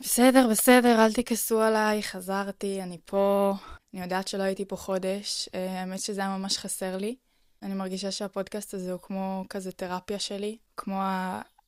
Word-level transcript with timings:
בסדר, 0.00 0.46
בסדר, 0.50 1.04
אל 1.04 1.12
תכעסו 1.12 1.60
עליי, 1.60 2.02
חזרתי, 2.02 2.82
אני 2.82 2.98
פה. 3.04 3.54
אני 3.94 4.02
יודעת 4.02 4.28
שלא 4.28 4.42
הייתי 4.42 4.64
פה 4.64 4.76
חודש, 4.76 5.48
אה, 5.54 5.80
האמת 5.80 6.00
שזה 6.00 6.20
היה 6.20 6.38
ממש 6.38 6.58
חסר 6.58 6.96
לי. 6.96 7.16
אני 7.62 7.74
מרגישה 7.74 8.10
שהפודקאסט 8.10 8.74
הזה 8.74 8.92
הוא 8.92 9.00
כמו 9.00 9.44
כזה 9.50 9.72
תרפיה 9.72 10.18
שלי, 10.18 10.56
כמו 10.76 11.00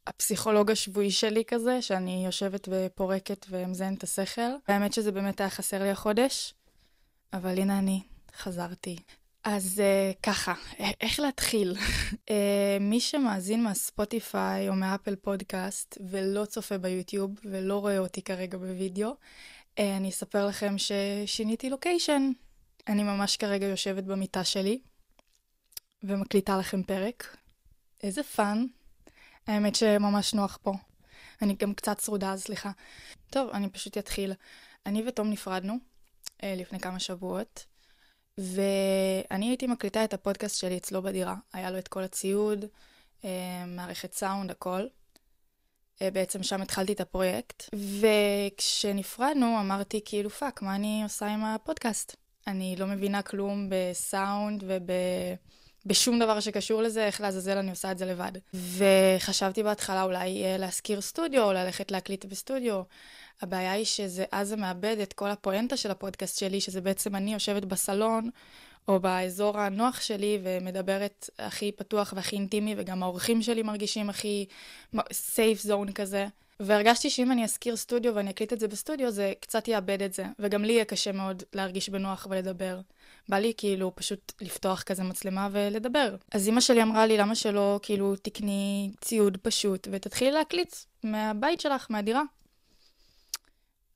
הפסיכולוג 0.07 0.71
השבועי 0.71 1.11
שלי 1.11 1.45
כזה, 1.45 1.83
שאני 1.83 2.23
יושבת 2.27 2.69
ופורקת 2.71 3.47
ומזיינת 3.51 3.99
את 3.99 4.03
השכל. 4.03 4.51
האמת 4.69 4.93
שזה 4.93 5.13
באמת 5.13 5.41
היה 5.41 5.51
חסר 5.51 5.83
לי 5.83 5.91
החודש, 5.91 6.55
אבל 7.33 7.59
הנה 7.59 7.79
אני, 7.79 8.03
חזרתי. 8.37 8.97
אז 9.45 9.83
uh, 9.85 10.17
ככה, 10.23 10.55
איך 11.01 11.21
להתחיל? 11.21 11.77
uh, 12.13 12.31
מי 12.91 13.01
שמאזין 13.01 13.63
מהספוטיפיי 13.63 14.69
או 14.69 14.75
מאפל 14.75 15.17
פודקאסט 15.17 15.99
ולא 16.11 16.45
צופה 16.45 16.79
ביוטיוב 16.79 17.31
ולא 17.45 17.79
רואה 17.79 17.99
אותי 17.99 18.23
כרגע 18.23 18.59
בווידאו, 18.59 19.11
uh, 19.11 19.81
אני 19.97 20.09
אספר 20.09 20.47
לכם 20.47 20.75
ששיניתי 20.79 21.71
לוקיישן. 21.71 22.31
אני 22.89 23.03
ממש 23.03 23.37
כרגע 23.37 23.67
יושבת 23.67 24.05
במיטה 24.05 24.45
שלי 24.45 24.81
ומקליטה 26.03 26.59
לכם 26.59 26.83
פרק. 26.83 27.37
איזה 28.03 28.23
fun. 28.23 28.67
האמת 29.47 29.75
שממש 29.75 30.35
נוח 30.35 30.59
פה. 30.63 30.73
אני 31.43 31.55
גם 31.55 31.75
קצת 31.75 31.99
צרודה, 31.99 32.37
סליחה. 32.37 32.71
טוב, 33.31 33.51
אני 33.51 33.69
פשוט 33.69 33.99
אתחיל. 33.99 34.33
אני 34.87 35.09
ותום 35.09 35.31
נפרדנו 35.31 35.75
uh, 35.75 36.45
לפני 36.45 36.81
כמה 36.81 37.01
שבועות. 37.01 37.72
ואני 38.39 39.49
הייתי 39.49 39.67
מקליטה 39.67 40.05
את 40.05 40.15
הפודקאסט 40.15 40.57
שלי 40.57 40.77
אצלו 40.77 41.03
בדירה. 41.03 41.37
היה 41.53 41.71
לו 41.71 41.79
את 41.79 41.89
כל 41.89 42.03
הציוד, 42.03 42.65
אה, 43.25 43.65
מערכת 43.67 44.13
סאונד, 44.13 44.51
הכל. 44.51 44.87
אה, 46.03 46.11
בעצם 46.11 46.43
שם 46.43 46.63
התחלתי 46.63 46.93
את 46.93 47.01
הפרויקט. 47.01 47.75
וכשנפרדנו 48.01 49.61
אמרתי 49.61 50.01
כאילו 50.05 50.31
fuck, 50.31 50.63
מה 50.63 50.75
אני 50.75 51.03
עושה 51.03 51.27
עם 51.27 51.45
הפודקאסט? 51.45 52.17
אני 52.47 52.77
לא 52.79 52.87
מבינה 52.87 53.23
כלום 53.23 53.69
בסאונד 53.71 54.65
ובשום 55.87 56.19
דבר 56.19 56.41
שקשור 56.41 56.83
לזה, 56.83 57.07
איך 57.07 57.21
לעזאזל 57.21 57.59
אני 57.59 57.71
עושה 57.71 57.91
את 57.91 57.99
זה 57.99 58.07
לבד. 58.07 58.33
וחשבתי 58.55 59.63
בהתחלה 59.63 60.03
אולי 60.03 60.45
אה, 60.45 60.57
להשכיר 60.57 61.01
סטודיו, 61.01 61.45
או 61.45 61.53
ללכת 61.53 61.91
להקליט 61.91 62.25
בסטודיו. 62.25 62.83
הבעיה 63.43 63.73
היא 63.73 63.85
שזה, 63.85 64.25
אז 64.33 64.49
זה 64.49 64.57
מאבד 64.57 64.97
את 65.03 65.13
כל 65.13 65.31
הפואנטה 65.31 65.77
של 65.77 65.91
הפודקאסט 65.91 66.39
שלי, 66.39 66.61
שזה 66.61 66.81
בעצם 66.81 67.17
אני 67.17 67.33
יושבת 67.33 67.65
בסלון, 67.65 68.31
או 68.89 69.01
באזור 69.01 69.59
הנוח 69.59 70.01
שלי, 70.01 70.39
ומדברת 70.43 71.31
הכי 71.39 71.73
פתוח 71.73 72.13
והכי 72.17 72.37
אינטימי, 72.37 72.75
וגם 72.79 73.03
האורחים 73.03 73.43
שלי 73.43 73.63
מרגישים 73.63 74.11
הכי 74.11 74.47
safe 75.13 75.63
zone 75.63 75.93
כזה. 75.93 76.27
והרגשתי 76.61 77.11
שאם 77.11 77.33
אני 77.33 77.45
אשכיר 77.45 77.77
סטודיו 77.77 78.15
ואני 78.15 78.31
אקליט 78.31 78.53
את 78.53 78.61
זה 78.61 78.69
בסטודיו, 78.69 79.11
זה 79.11 79.33
קצת 79.41 79.69
יאבד 79.69 80.03
את 80.03 80.13
זה, 80.13 80.25
וגם 80.39 80.65
לי 80.65 80.73
יהיה 80.73 80.85
קשה 80.85 81.13
מאוד 81.13 81.43
להרגיש 81.53 81.89
בנוח 81.89 82.27
ולדבר. 82.31 82.81
בא 83.29 83.37
לי 83.37 83.53
כאילו 83.57 83.93
פשוט 83.95 84.33
לפתוח 84.41 84.83
כזה 84.83 85.03
מצלמה 85.03 85.49
ולדבר. 85.53 86.17
אז 86.33 86.47
אימא 86.47 86.61
שלי 86.61 86.83
אמרה 86.83 87.07
לי, 87.07 87.17
למה 87.17 87.35
שלא 87.35 87.81
כאילו 87.83 88.17
תקני 88.17 88.93
ציוד 89.01 89.37
פשוט 89.43 89.89
ותתחילי 89.91 90.31
להקליט 90.31 90.75
מהבית 91.03 91.61
שלך, 91.61 91.87
מהדירה. 91.91 92.23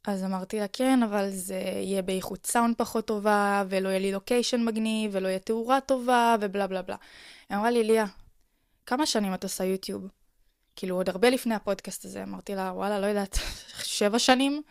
אז 0.06 0.24
אמרתי 0.24 0.58
לה, 0.60 0.68
כן, 0.68 1.02
אבל 1.02 1.30
זה 1.30 1.54
יהיה 1.54 2.02
באיכות 2.02 2.46
סאונד 2.46 2.74
פחות 2.76 3.06
טובה, 3.06 3.64
ולא 3.68 3.88
יהיה 3.88 3.98
לי 3.98 4.12
location 4.12 4.64
מגניב, 4.64 5.10
ולא 5.14 5.28
יהיה 5.28 5.38
תאורה 5.38 5.80
טובה, 5.80 6.36
ו 6.40 6.45
blah 6.45 6.66
blah 6.66 6.82
blah. 6.82 6.96
היא 7.48 7.58
אמרה 7.58 7.70
לי, 7.70 7.84
ליה, 7.84 8.06
כמה 8.86 9.06
שנים 9.06 9.34
את 9.34 9.42
עושה 9.44 9.64
יוטיוב? 9.64 10.08
כאילו, 10.76 10.96
עוד 10.96 11.08
הרבה 11.08 11.30
לפני 11.30 11.54
הפודקאסט 11.54 12.04
הזה. 12.04 12.22
אמרתי 12.22 12.54
לה, 12.54 12.72
וואלה, 12.74 13.00
לא 13.00 13.06
יודעת, 13.06 13.38
שבע 13.82 14.18
שנים? 14.18 14.62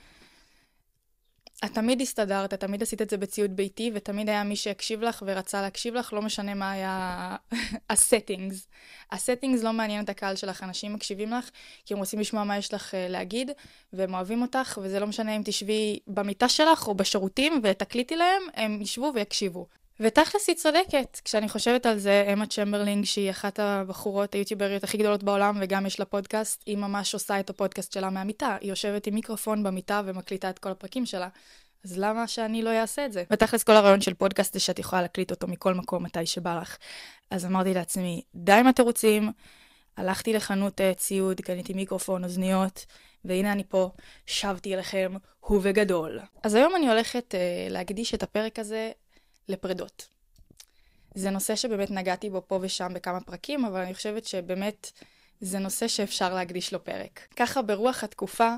את 1.65 1.73
תמיד 1.73 2.01
הסתדרת, 2.01 2.53
את 2.53 2.59
תמיד 2.59 2.81
עשית 2.81 3.01
את 3.01 3.09
זה 3.09 3.17
בציוד 3.17 3.55
ביתי, 3.55 3.91
ותמיד 3.93 4.29
היה 4.29 4.43
מי 4.43 4.55
שהקשיב 4.55 5.01
לך 5.01 5.23
ורצה 5.25 5.61
להקשיב 5.61 5.93
לך, 5.95 6.13
לא 6.13 6.21
משנה 6.21 6.53
מה 6.53 6.71
היה 6.71 7.35
ה 7.89 7.97
settings. 7.97 8.67
ה 9.11 9.17
settings 9.17 9.63
לא 9.63 9.73
מעניין 9.73 10.03
את 10.03 10.09
הקהל 10.09 10.35
שלך, 10.35 10.63
אנשים 10.63 10.93
מקשיבים 10.93 11.31
לך, 11.31 11.49
כי 11.85 11.93
הם 11.93 11.99
רוצים 11.99 12.19
לשמוע 12.19 12.43
מה 12.43 12.57
יש 12.57 12.73
לך 12.73 12.91
uh, 12.91 12.97
להגיד, 13.09 13.51
והם 13.93 14.13
אוהבים 14.13 14.41
אותך, 14.41 14.79
וזה 14.83 14.99
לא 14.99 15.07
משנה 15.07 15.35
אם 15.35 15.41
תשבי 15.45 15.99
במיטה 16.07 16.49
שלך 16.49 16.87
או 16.87 16.95
בשירותים 16.95 17.61
ותקליטי 17.63 18.15
להם, 18.15 18.41
הם 18.53 18.81
ישבו 18.81 19.11
ויקשיבו. 19.15 19.67
ותכלס 19.99 20.47
היא 20.47 20.55
צודקת, 20.55 21.21
כשאני 21.25 21.49
חושבת 21.49 21.85
על 21.85 21.97
זה, 21.97 22.29
אמה 22.33 22.47
צ'מברלינג, 22.47 23.05
שהיא 23.05 23.29
אחת 23.29 23.59
הבחורות 23.59 24.33
היוטיובריות 24.33 24.83
הכי 24.83 24.97
גדולות 24.97 25.23
בעולם, 25.23 25.57
וגם 25.61 25.85
יש 25.85 25.99
לה 25.99 26.05
פודקאסט, 26.05 26.63
היא 26.65 26.77
ממש 26.77 27.13
עושה 27.13 27.39
את 27.39 27.49
הפודקאסט 27.49 27.91
שלה 27.91 28.09
מהמיטה. 28.09 28.57
היא 28.61 28.69
יושבת 28.69 29.07
עם 29.07 29.13
מיקרופון 29.13 29.63
במיטה 29.63 30.01
ומקליטה 30.05 30.49
את 30.49 30.59
כל 30.59 30.69
הפרקים 30.69 31.05
שלה. 31.05 31.27
אז 31.85 31.97
למה 31.97 32.27
שאני 32.27 32.61
לא 32.61 32.69
אעשה 32.69 33.05
את 33.05 33.11
זה? 33.11 33.23
ותכלס 33.31 33.63
כל 33.63 33.71
הרעיון 33.71 34.01
של 34.01 34.13
פודקאסט 34.13 34.53
זה 34.53 34.59
שאת 34.59 34.79
יכולה 34.79 35.01
להקליט 35.01 35.31
אותו 35.31 35.47
מכל 35.47 35.73
מקום 35.73 36.03
מתי 36.03 36.25
שבא 36.25 36.59
לך. 36.61 36.77
אז 37.31 37.45
אמרתי 37.45 37.73
לעצמי, 37.73 38.21
די 38.35 38.51
עם 38.51 38.67
התירוצים, 38.67 39.31
הלכתי 39.97 40.33
לחנות 40.33 40.81
uh, 40.81 40.97
ציוד, 40.97 41.41
קניתי 41.41 41.73
מיקרופון, 41.73 42.23
אוזניות, 42.23 42.85
והנה 43.25 43.51
אני 43.51 43.63
פה, 43.63 43.89
שבתי 44.25 44.75
אליכם, 44.75 45.13
הוא 45.39 45.59
וגדול. 45.63 46.19
אז 46.43 46.55
היום 46.55 46.75
אני 46.75 46.89
הולכת 46.89 47.35
uh, 47.35 47.71
להקדיש 47.71 48.13
את 48.13 48.23
הפרק 48.23 48.59
הזה 48.59 48.91
לפרדות. 49.49 50.07
זה 51.15 51.29
נושא 51.29 51.55
שבאמת 51.55 51.91
נגעתי 51.91 52.29
בו 52.29 52.41
פה 52.47 52.59
ושם 52.61 52.91
בכמה 52.93 53.21
פרקים, 53.21 53.65
אבל 53.65 53.79
אני 53.79 53.93
חושבת 53.93 54.25
שבאמת 54.25 54.91
זה 55.41 55.59
נושא 55.59 55.87
שאפשר 55.87 56.33
להקדיש 56.33 56.73
לו 56.73 56.83
פרק. 56.83 57.19
ככה 57.35 57.61
ברוח 57.61 58.03
התקופה, 58.03 58.55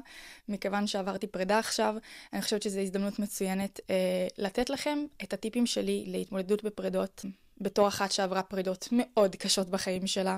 מכיוון 0.49 0.87
שעברתי 0.87 1.27
פרידה 1.27 1.59
עכשיו, 1.59 1.95
אני 2.33 2.41
חושבת 2.41 2.61
שזו 2.61 2.79
הזדמנות 2.79 3.19
מצוינת 3.19 3.79
אה, 3.89 4.27
לתת 4.37 4.69
לכם 4.69 5.05
את 5.23 5.33
הטיפים 5.33 5.65
שלי 5.65 6.03
להתמודדות 6.07 6.63
בפרידות. 6.63 7.25
בתור 7.61 7.87
אחת 7.87 8.11
שעברה 8.11 8.43
פרידות 8.43 8.87
מאוד 8.91 9.35
קשות 9.35 9.69
בחיים 9.69 10.07
שלה, 10.07 10.37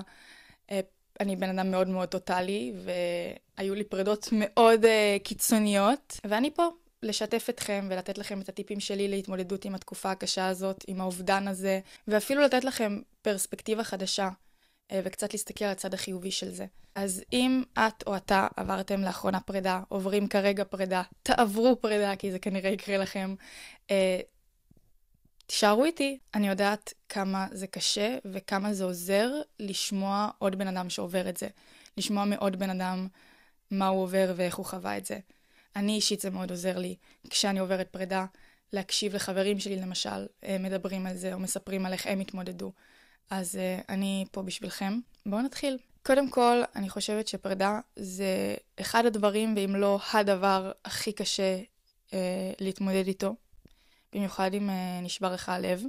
אה, 0.70 0.80
אני 1.20 1.36
בן 1.36 1.58
אדם 1.58 1.70
מאוד 1.70 1.88
מאוד 1.88 2.08
טוטאלי, 2.08 2.72
והיו 2.84 3.74
לי 3.74 3.84
פרידות 3.84 4.28
מאוד 4.32 4.84
אה, 4.84 5.16
קיצוניות, 5.24 6.20
ואני 6.24 6.50
פה 6.54 6.68
לשתף 7.02 7.46
אתכם 7.50 7.86
ולתת 7.90 8.18
לכם 8.18 8.40
את 8.40 8.48
הטיפים 8.48 8.80
שלי 8.80 9.08
להתמודדות 9.08 9.64
עם 9.64 9.74
התקופה 9.74 10.10
הקשה 10.10 10.48
הזאת, 10.48 10.84
עם 10.86 11.00
האובדן 11.00 11.48
הזה, 11.48 11.80
ואפילו 12.08 12.42
לתת 12.42 12.64
לכם 12.64 13.00
פרספקטיבה 13.22 13.84
חדשה 13.84 14.28
אה, 14.92 15.00
וקצת 15.04 15.32
להסתכל 15.32 15.64
על 15.64 15.70
הצד 15.70 15.94
החיובי 15.94 16.30
של 16.30 16.50
זה. 16.50 16.66
אז 16.94 17.22
אם 17.32 17.62
את 17.78 18.06
או 18.06 18.16
אתה 18.16 18.48
עברתם 18.56 19.00
לאחרונה 19.00 19.40
פרידה, 19.40 19.80
עוברים 19.88 20.28
כרגע 20.28 20.64
פרידה, 20.64 21.02
תעברו 21.22 21.80
פרידה, 21.80 22.16
כי 22.16 22.32
זה 22.32 22.38
כנראה 22.38 22.70
יקרה 22.70 22.98
לכם, 22.98 23.34
אה, 23.90 24.20
תישארו 25.46 25.84
איתי. 25.84 26.18
אני 26.34 26.48
יודעת 26.48 26.94
כמה 27.08 27.46
זה 27.52 27.66
קשה 27.66 28.18
וכמה 28.24 28.72
זה 28.72 28.84
עוזר 28.84 29.30
לשמוע 29.58 30.28
עוד 30.38 30.58
בן 30.58 30.66
אדם 30.66 30.90
שעובר 30.90 31.28
את 31.28 31.36
זה. 31.36 31.48
לשמוע 31.96 32.24
מעוד 32.24 32.58
בן 32.58 32.70
אדם 32.70 33.08
מה 33.70 33.88
הוא 33.88 34.02
עובר 34.02 34.32
ואיך 34.36 34.56
הוא 34.56 34.66
חווה 34.66 34.96
את 34.98 35.06
זה. 35.06 35.18
אני 35.76 35.92
אישית 35.92 36.20
זה 36.20 36.30
מאוד 36.30 36.50
עוזר 36.50 36.78
לי 36.78 36.96
כשאני 37.30 37.58
עוברת 37.58 37.88
פרידה, 37.88 38.26
להקשיב 38.72 39.14
לחברים 39.14 39.60
שלי 39.60 39.76
למשל, 39.76 40.26
אה, 40.44 40.56
מדברים 40.60 41.06
על 41.06 41.16
זה 41.16 41.34
או 41.34 41.38
מספרים 41.38 41.86
על 41.86 41.92
איך 41.92 42.06
הם 42.06 42.20
התמודדו. 42.20 42.72
אז 43.30 43.54
uh, 43.54 43.84
אני 43.88 44.24
פה 44.32 44.42
בשבילכם. 44.42 44.98
בואו 45.26 45.42
נתחיל. 45.42 45.78
קודם 46.02 46.30
כל, 46.30 46.62
אני 46.76 46.88
חושבת 46.88 47.28
שפרידה 47.28 47.80
זה 47.96 48.54
אחד 48.80 49.06
הדברים, 49.06 49.54
ואם 49.56 49.76
לא 49.76 50.00
הדבר 50.12 50.72
הכי 50.84 51.12
קשה 51.12 51.60
uh, 52.08 52.12
להתמודד 52.60 53.06
איתו, 53.06 53.34
במיוחד 54.12 54.54
אם 54.54 54.70
uh, 54.70 55.04
נשבר 55.04 55.32
לך 55.32 55.48
הלב. 55.48 55.82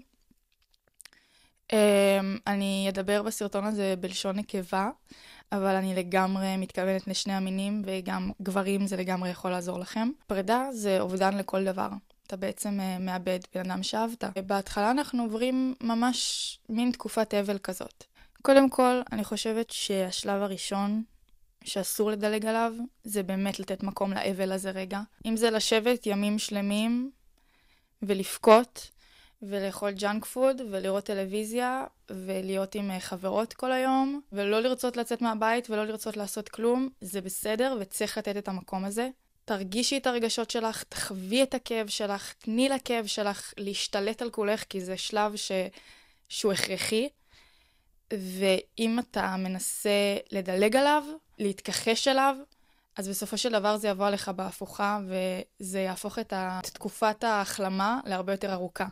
Um, 1.72 1.74
אני 2.48 2.86
אדבר 2.90 3.24
בסרטון 3.24 3.66
הזה 3.66 3.96
בלשון 4.00 4.36
נקבה, 4.36 4.90
אבל 5.52 5.76
אני 5.76 5.96
לגמרי 5.96 6.58
מתכוונת 6.58 7.08
לשני 7.08 7.34
המינים, 7.34 7.82
וגם 7.86 8.32
גברים 8.42 8.88
זה 8.88 8.98
לגמרי 8.98 9.30
יכול 9.30 9.52
לעזור 9.52 9.80
לכם. 9.80 10.10
פרידה 10.28 10.68
זה 10.72 11.00
אובדן 11.00 11.38
לכל 11.38 11.64
דבר. 11.64 11.90
אתה 12.28 12.36
בעצם 12.36 12.80
uh, 12.80 13.02
מאבד 13.02 13.40
בן 13.56 13.72
אדם 13.72 13.84
שאהבת. 13.84 14.24
בהתחלה 14.46 14.92
אנחנו 14.92 15.24
עוברים 15.24 15.76
ממש 15.82 16.60
מין 16.70 16.92
תקופת 16.92 17.34
אבל 17.34 17.58
כזאת. 17.58 18.04
קודם 18.42 18.70
כל, 18.70 19.02
אני 19.12 19.24
חושבת 19.24 19.70
שהשלב 19.70 20.42
הראשון 20.42 21.04
שאסור 21.64 22.12
לדלג 22.12 22.46
עליו, 22.46 22.74
זה 23.04 23.24
באמת 23.24 23.60
לתת 23.60 23.84
מקום 23.84 24.14
לאבל 24.14 24.52
הזה 24.52 24.72
רגע. 24.72 25.02
אם 25.26 25.38
זה 25.38 25.50
לשבת 25.50 26.08
ימים 26.08 26.40
שלמים 26.40 27.12
ולבכות, 28.02 28.90
ולאכול 29.42 29.92
ג'אנק 29.92 30.26
פוד, 30.26 30.62
ולראות 30.72 31.04
טלוויזיה, 31.04 31.84
ולהיות 32.10 32.76
עם 32.76 32.92
אה, 32.92 33.00
חברות 33.00 33.54
כל 33.54 33.72
היום, 33.72 34.22
ולא 34.32 34.60
לרצות 34.60 34.98
לצאת 34.98 35.22
מהבית 35.22 35.70
ולא 35.70 35.86
לרצות 35.86 36.18
לעשות 36.18 36.50
כלום, 36.50 36.90
זה 37.02 37.22
בסדר 37.22 37.78
וצריך 37.80 38.18
לתת 38.18 38.38
את 38.38 38.48
המקום 38.48 38.86
הזה. 38.86 39.10
תרגישי 39.46 39.98
את 39.98 40.08
הרגשות 40.08 40.52
שלך, 40.52 40.84
תחווי 40.84 41.44
את 41.44 41.54
הכאב 41.54 41.88
שלך, 41.88 42.34
תני 42.34 42.70
לכאב 42.70 43.06
שלך 43.06 43.54
להשתלט 43.58 44.22
על 44.22 44.30
כולך, 44.30 44.64
כי 44.70 44.82
זה 44.82 44.98
שלב 44.98 45.36
ש... 45.36 45.52
שהוא 46.30 46.54
הכרחי. 46.54 47.10
ואם 48.14 49.00
אתה 49.00 49.36
מנסה 49.38 50.18
לדלג 50.32 50.76
עליו, 50.76 51.04
להתכחש 51.40 52.08
אליו, 52.08 52.36
אז 52.98 53.08
בסופו 53.08 53.38
של 53.38 53.52
דבר 53.52 53.78
זה 53.78 53.88
יבוא 53.88 54.08
עליך 54.08 54.30
בהפוכה, 54.30 55.00
וזה 55.08 55.80
יהפוך 55.80 56.20
את 56.20 56.34
תקופת 56.74 57.24
ההחלמה 57.24 58.00
להרבה 58.06 58.34
יותר 58.34 58.54
ארוכה. 58.54 58.86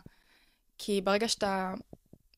כי 0.82 1.00
ברגע 1.00 1.28
שאתה, 1.28 1.74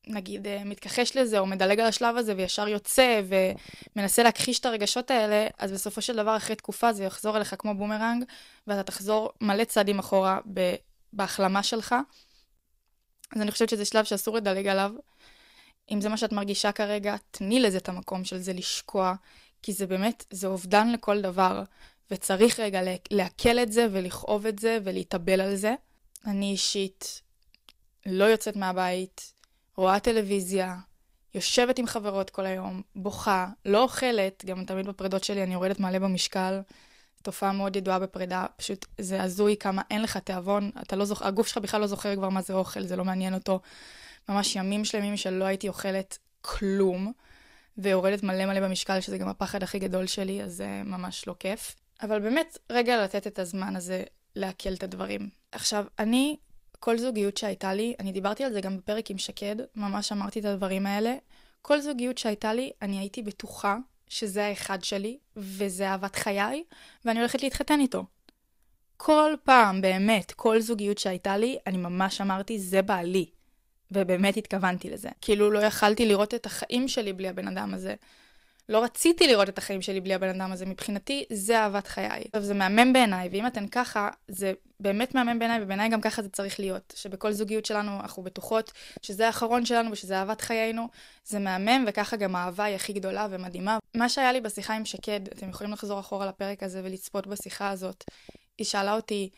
נגיד, 0.07 0.47
אה, 0.47 0.63
מתכחש 0.63 1.17
לזה, 1.17 1.39
או 1.39 1.45
מדלג 1.45 1.79
על 1.79 1.85
השלב 1.85 2.17
הזה, 2.17 2.33
וישר 2.37 2.67
יוצא, 2.67 3.21
ומנסה 3.95 4.23
להכחיש 4.23 4.59
את 4.59 4.65
הרגשות 4.65 5.11
האלה, 5.11 5.47
אז 5.57 5.71
בסופו 5.71 6.01
של 6.01 6.15
דבר, 6.15 6.37
אחרי 6.37 6.55
תקופה, 6.55 6.93
זה 6.93 7.03
יחזור 7.03 7.37
אליך 7.37 7.55
כמו 7.59 7.75
בומרנג, 7.75 8.23
ואתה 8.67 8.83
תחזור 8.83 9.31
מלא 9.41 9.63
צעדים 9.63 9.99
אחורה 9.99 10.39
בהחלמה 11.13 11.63
שלך. 11.63 11.95
אז 13.35 13.41
אני 13.41 13.51
חושבת 13.51 13.69
שזה 13.69 13.85
שלב 13.85 14.05
שאסור 14.05 14.37
לדלג 14.37 14.67
עליו. 14.67 14.91
אם 15.91 16.01
זה 16.01 16.09
מה 16.09 16.17
שאת 16.17 16.31
מרגישה 16.31 16.71
כרגע, 16.71 17.15
תני 17.31 17.59
לזה 17.59 17.77
את 17.77 17.89
המקום 17.89 18.25
של 18.25 18.37
זה 18.37 18.53
לשקוע, 18.53 19.13
כי 19.61 19.73
זה 19.73 19.87
באמת, 19.87 20.25
זה 20.31 20.47
אובדן 20.47 20.91
לכל 20.91 21.21
דבר, 21.21 21.63
וצריך 22.11 22.59
רגע 22.59 22.81
לעכל 23.11 23.59
את 23.59 23.71
זה 23.71 23.87
ולכאוב 23.91 24.45
את 24.45 24.59
זה 24.59 24.79
ולהתאבל 24.83 25.41
על 25.41 25.55
זה. 25.55 25.75
אני 26.25 26.51
אישית 26.51 27.22
לא 28.05 28.23
יוצאת 28.23 28.55
מהבית, 28.55 29.33
רואה 29.77 29.99
טלוויזיה, 29.99 30.75
יושבת 31.35 31.79
עם 31.79 31.87
חברות 31.87 32.29
כל 32.29 32.45
היום, 32.45 32.81
בוכה, 32.95 33.47
לא 33.65 33.83
אוכלת, 33.83 34.45
גם 34.45 34.65
תמיד 34.65 34.87
בפרידות 34.87 35.23
שלי 35.23 35.43
אני 35.43 35.53
יורדת 35.53 35.79
מלא 35.79 35.99
במשקל. 35.99 36.61
תופעה 37.21 37.51
מאוד 37.51 37.75
ידועה 37.75 37.99
בפרידה, 37.99 38.45
פשוט 38.57 38.85
זה 38.97 39.23
הזוי 39.23 39.55
כמה 39.59 39.81
אין 39.91 40.01
לך 40.01 40.17
תיאבון, 40.17 40.71
אתה 40.81 40.95
לא 40.95 41.05
זוכר, 41.05 41.27
הגוף 41.27 41.47
שלך 41.47 41.57
בכלל 41.57 41.81
לא 41.81 41.87
זוכר 41.87 42.15
כבר 42.15 42.29
מה 42.29 42.41
זה 42.41 42.53
אוכל, 42.53 42.83
זה 42.83 42.95
לא 42.95 43.05
מעניין 43.05 43.33
אותו. 43.33 43.59
ממש 44.29 44.55
ימים 44.55 44.85
שלמים 44.85 45.17
שלא 45.17 45.45
הייתי 45.45 45.67
אוכלת 45.67 46.17
כלום, 46.41 47.11
ויורדת 47.77 48.23
מלא 48.23 48.45
מלא 48.45 48.59
במשקל, 48.59 48.99
שזה 48.99 49.17
גם 49.17 49.27
הפחד 49.27 49.63
הכי 49.63 49.79
גדול 49.79 50.07
שלי, 50.07 50.43
אז 50.43 50.53
זה 50.53 50.81
ממש 50.85 51.27
לא 51.27 51.35
כיף. 51.39 51.75
אבל 52.01 52.19
באמת, 52.19 52.57
רגע 52.69 53.03
לתת 53.03 53.27
את 53.27 53.39
הזמן 53.39 53.75
הזה 53.75 54.03
לעכל 54.35 54.73
את 54.73 54.83
הדברים. 54.83 55.29
עכשיו, 55.51 55.85
אני, 55.99 56.37
כל 56.83 56.97
זוגיות 56.97 57.37
שהייתה 57.37 57.73
לי, 57.73 57.93
אני 57.99 58.11
דיברתי 58.11 58.43
על 58.43 58.53
זה 58.53 58.61
גם 58.61 58.77
בפרק 58.77 59.11
עם 59.11 59.17
שקד, 59.17 59.55
ממש 59.75 60.11
אמרתי 60.11 60.39
את 60.39 60.45
הדברים 60.45 60.85
האלה. 60.85 61.15
כל 61.61 61.81
זוגיות 61.81 62.17
שהייתה 62.17 62.53
לי, 62.53 62.71
אני 62.81 62.99
הייתי 62.99 63.21
בטוחה 63.21 63.77
שזה 64.07 64.45
האחד 64.45 64.83
שלי, 64.83 65.17
וזה 65.35 65.87
אהבת 65.87 66.15
חיי, 66.15 66.63
ואני 67.05 67.19
הולכת 67.19 67.43
להתחתן 67.43 67.79
איתו. 67.79 68.05
כל 68.97 69.35
פעם, 69.43 69.81
באמת, 69.81 70.31
כל 70.31 70.61
זוגיות 70.61 70.97
שהייתה 70.97 71.37
לי, 71.37 71.57
אני 71.67 71.77
ממש 71.77 72.21
אמרתי, 72.21 72.59
זה 72.59 72.81
בעלי. 72.81 73.25
ובאמת 73.91 74.37
התכוונתי 74.37 74.89
לזה. 74.89 75.09
כאילו 75.21 75.51
לא 75.51 75.59
יכלתי 75.59 76.05
לראות 76.05 76.33
את 76.33 76.45
החיים 76.45 76.87
שלי 76.87 77.13
בלי 77.13 77.27
הבן 77.27 77.47
אדם 77.47 77.73
הזה. 77.73 77.95
לא 78.69 78.83
רציתי 78.83 79.27
לראות 79.27 79.49
את 79.49 79.57
החיים 79.57 79.81
שלי 79.81 80.01
בלי 80.01 80.13
הבן 80.13 80.29
אדם 80.29 80.51
הזה. 80.51 80.65
מבחינתי, 80.65 81.25
זה 81.33 81.59
אהבת 81.59 81.87
חיי. 81.87 82.23
עכשיו, 82.25 82.41
זה 82.41 82.53
מהמם 82.53 82.93
בעיניי, 82.93 83.29
ואם 83.31 83.47
אתן 83.47 83.67
ככה, 83.67 84.09
זה 84.27 84.53
באמת 84.79 85.15
מהמם 85.15 85.39
בעיניי, 85.39 85.63
ובעיניי 85.63 85.89
גם 85.89 86.01
ככה 86.01 86.21
זה 86.21 86.29
צריך 86.29 86.59
להיות. 86.59 86.93
שבכל 86.97 87.31
זוגיות 87.31 87.65
שלנו 87.65 87.99
אנחנו 87.99 88.23
בטוחות 88.23 88.71
שזה 89.01 89.27
האחרון 89.27 89.65
שלנו 89.65 89.91
ושזה 89.91 90.17
אהבת 90.17 90.41
חיינו. 90.41 90.87
זה 91.25 91.39
מהמם, 91.39 91.85
וככה 91.87 92.15
גם 92.17 92.35
האהבה 92.35 92.63
היא 92.63 92.75
הכי 92.75 92.93
גדולה 92.93 93.27
ומדהימה. 93.29 93.77
מה 93.95 94.09
שהיה 94.09 94.31
לי 94.31 94.41
בשיחה 94.41 94.73
עם 94.73 94.85
שקד, 94.85 95.27
אתם 95.27 95.49
יכולים 95.49 95.73
לחזור 95.73 95.99
אחורה 95.99 96.25
לפרק 96.25 96.63
הזה 96.63 96.81
ולצפות 96.83 97.27
בשיחה 97.27 97.69
הזאת. 97.69 98.03
היא 98.57 98.65
שאלה 98.65 98.93
אותי, 98.93 99.29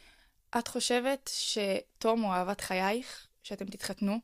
את 0.57 0.67
חושבת 0.67 1.29
שתום 1.33 2.21
הוא 2.21 2.33
אהבת 2.33 2.61
חייך? 2.61 3.27
שאתם 3.43 3.65
תתחתנו? 3.65 4.19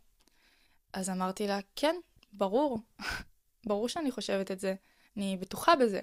אז 0.93 1.09
אמרתי 1.09 1.47
לה, 1.47 1.59
כן, 1.75 1.95
ברור. 2.33 2.79
ברור 3.67 3.89
שאני 3.89 4.11
חושבת 4.11 4.51
את 4.51 4.59
זה. 4.59 4.73
אני 5.17 5.37
בטוחה 5.37 5.75
בזה. 5.75 5.99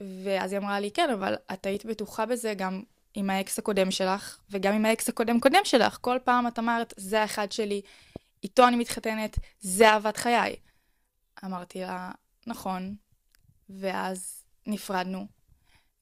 ואז 0.00 0.52
היא 0.52 0.60
אמרה 0.60 0.80
לי, 0.80 0.90
כן, 0.90 1.10
אבל 1.10 1.34
את 1.52 1.66
היית 1.66 1.84
בטוחה 1.84 2.26
בזה 2.26 2.54
גם 2.54 2.82
עם 3.14 3.30
האקס 3.30 3.58
הקודם 3.58 3.90
שלך, 3.90 4.38
וגם 4.50 4.74
עם 4.74 4.84
האקס 4.84 5.08
הקודם 5.08 5.40
קודם 5.40 5.64
שלך. 5.64 5.98
כל 6.00 6.18
פעם 6.24 6.46
את 6.46 6.58
אמרת, 6.58 6.94
זה 6.96 7.20
האחד 7.20 7.52
שלי, 7.52 7.82
איתו 8.42 8.68
אני 8.68 8.76
מתחתנת, 8.76 9.38
זה 9.60 9.88
אהבת 9.88 10.16
חיי. 10.16 10.56
אמרתי 11.44 11.80
לה, 11.80 12.10
נכון. 12.46 12.96
ואז 13.68 14.44
נפרדנו. 14.66 15.26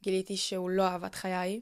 גיליתי 0.03 0.37
שהוא 0.37 0.71
לא 0.71 0.89
אהבת 0.89 1.15
חיי, 1.15 1.61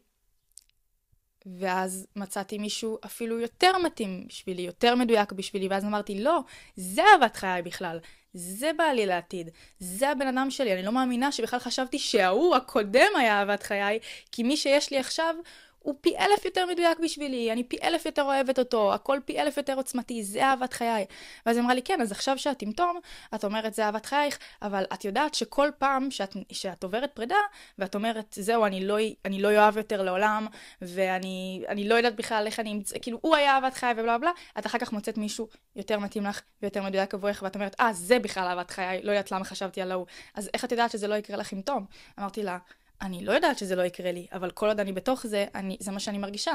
ואז 1.46 2.06
מצאתי 2.16 2.58
מישהו 2.58 2.98
אפילו 3.04 3.40
יותר 3.40 3.78
מתאים 3.84 4.24
בשבילי, 4.28 4.62
יותר 4.62 4.94
מדויק 4.94 5.32
בשבילי, 5.32 5.68
ואז 5.68 5.84
אמרתי, 5.84 6.22
לא, 6.22 6.40
זה 6.76 7.02
אהבת 7.12 7.36
חיי 7.36 7.62
בכלל, 7.62 7.98
זה 8.34 8.70
בעלי 8.76 9.06
לעתיד, 9.06 9.50
זה 9.78 10.08
הבן 10.08 10.26
אדם 10.26 10.50
שלי, 10.50 10.72
אני 10.74 10.82
לא 10.82 10.92
מאמינה 10.92 11.32
שבכלל 11.32 11.58
חשבתי 11.58 11.98
שההוא 11.98 12.56
הקודם 12.56 13.10
היה 13.18 13.38
אהבת 13.38 13.62
חיי, 13.62 13.98
כי 14.32 14.42
מי 14.42 14.56
שיש 14.56 14.90
לי 14.90 14.98
עכשיו 14.98 15.34
הוא 15.78 15.94
פי 16.00 16.16
אלף 16.18 16.44
יותר 16.44 16.66
מדויק 16.66 16.98
בשבילי, 16.98 17.52
אני 17.52 17.64
פי 17.64 17.76
אלף 17.82 18.06
יותר 18.06 18.22
אוהבת 18.22 18.58
אותו, 18.58 18.94
הכל 18.94 19.18
פי 19.24 19.40
אלף 19.40 19.56
יותר 19.56 19.74
עוצמתי, 19.74 20.22
זה 20.22 20.44
אהבת 20.44 20.72
חיי. 20.72 21.06
ואז 21.46 21.56
היא 21.56 21.64
אמרה 21.64 21.74
לי, 21.74 21.82
כן, 21.82 22.00
אז 22.00 22.12
עכשיו 22.12 22.38
שאת 22.38 22.62
עם 22.62 22.72
תום, 22.72 23.00
את 23.34 23.44
אומרת 23.44 23.74
זה 23.74 23.84
אהבת 23.84 24.06
חייך, 24.06 24.38
אבל 24.62 24.84
את 24.92 25.04
יודעת 25.04 25.34
שכל 25.34 25.68
פעם 25.78 26.10
שאת, 26.10 26.36
שאת 26.52 26.84
עוברת 26.84 27.10
פרידה, 27.14 27.36
ואת 27.78 27.94
אומרת, 27.94 28.36
זהו, 28.40 28.66
אני 28.66 28.86
לא, 28.86 28.98
אני 29.24 29.42
לא 29.42 29.48
אוהב 29.48 29.76
יותר 29.76 30.02
לעולם, 30.02 30.46
ואני 30.82 31.88
לא 31.88 31.94
יודעת 31.94 32.16
בכלל 32.16 32.46
איך 32.46 32.60
אני 32.60 32.72
אמצא, 32.72 32.96
כאילו, 33.02 33.18
הוא 33.22 33.36
היה 33.36 33.54
אהבת 33.54 33.74
חיי 33.74 33.92
ובלה 33.96 34.18
בלה, 34.18 34.30
את 34.58 34.66
אחר 34.66 34.78
כך 34.78 34.92
מוצאת 34.92 35.18
מישהו 35.18 35.48
יותר 35.76 35.98
מתאים 35.98 36.24
לך 36.24 36.40
ויותר 36.62 36.82
מדויק 36.82 37.14
עבורך, 37.14 37.42
ואת 37.42 37.54
אומרת, 37.54 37.76
אה, 37.80 37.92
זה 37.92 38.18
בכלל 38.18 38.44
אהבת 38.44 38.70
חיי, 38.70 39.02
לא 39.02 39.10
יודעת 39.10 39.32
למה 39.32 39.44
חשבתי 39.44 39.82
על 39.82 39.92
ההוא. 39.92 40.06
אז 40.34 40.50
איך 40.54 40.64
את 40.64 40.72
יודעת 40.72 40.90
שזה 40.90 41.08
לא 41.08 41.14
יקרה 41.14 41.36
לך 41.36 41.52
עם 41.52 41.62
תום? 41.62 41.86
אמרתי 42.18 42.42
לה, 42.42 42.58
אני 43.02 43.24
לא 43.24 43.32
יודעת 43.32 43.58
שזה 43.58 43.76
לא 43.76 43.82
יקרה 43.82 44.12
לי, 44.12 44.26
אבל 44.32 44.50
כל 44.50 44.66
עוד 44.66 44.80
אני 44.80 44.92
בתוך 44.92 45.26
זה, 45.26 45.46
אני, 45.54 45.76
זה 45.80 45.90
מה 45.90 46.00
שאני 46.00 46.18
מרגישה. 46.18 46.52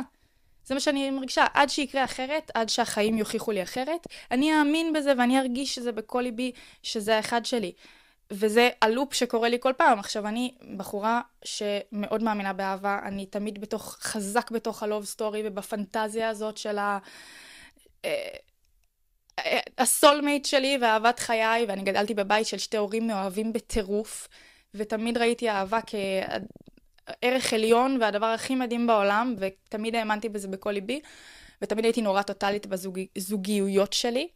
זה 0.65 0.73
מה 0.73 0.79
שאני 0.79 1.11
מרגישה. 1.11 1.45
עד 1.53 1.69
שיקרה 1.69 2.03
אחרת, 2.03 2.51
עד 2.53 2.69
שהחיים 2.69 3.17
יוכיחו 3.17 3.51
לי 3.51 3.63
אחרת, 3.63 4.07
אני 4.31 4.59
אאמין 4.59 4.93
בזה 4.93 5.13
ואני 5.17 5.39
ארגיש 5.39 5.75
שזה 5.75 5.91
בכל 5.91 6.21
ליבי, 6.21 6.51
שזה 6.83 7.15
האחד 7.15 7.45
שלי. 7.45 7.71
וזה 8.31 8.69
הלופ 8.81 9.13
שקורה 9.13 9.49
לי 9.49 9.57
כל 9.59 9.73
פעם. 9.77 9.99
עכשיו, 9.99 10.27
אני 10.27 10.53
בחורה 10.77 11.21
שמאוד 11.45 12.23
מאמינה 12.23 12.53
באהבה, 12.53 12.99
אני 13.05 13.25
תמיד 13.25 13.61
בתוך, 13.61 13.97
חזק 14.01 14.51
בתוך 14.51 14.83
ה 14.83 14.88
love 14.88 15.05
story 15.05 15.41
ובפנטזיה 15.45 16.29
הזאת 16.29 16.57
של 16.57 16.77
ה... 16.77 16.97
אה, 18.05 18.27
אה, 19.39 19.59
ה 19.77 19.85
soulmate 19.85 20.45
שלי 20.45 20.77
ואהבת 20.81 21.19
חיי, 21.19 21.65
ואני 21.67 21.83
גדלתי 21.83 22.13
בבית 22.13 22.47
של 22.47 22.57
שתי 22.57 22.77
הורים 22.77 23.07
מאוהבים 23.07 23.53
בטירוף. 23.53 24.27
ותמיד 24.75 25.17
ראיתי 25.17 25.49
אהבה 25.49 25.79
כערך 27.21 27.53
עליון 27.53 27.97
והדבר 28.01 28.25
הכי 28.25 28.55
מדהים 28.55 28.87
בעולם, 28.87 29.35
ותמיד 29.39 29.95
האמנתי 29.95 30.29
בזה 30.29 30.47
בכל 30.47 30.71
ליבי, 30.71 31.01
ותמיד 31.61 31.85
הייתי 31.85 32.01
נורא 32.01 32.21
טוטאלית 32.21 32.65
בזוגיות 32.65 33.93
שלי. 33.93 34.27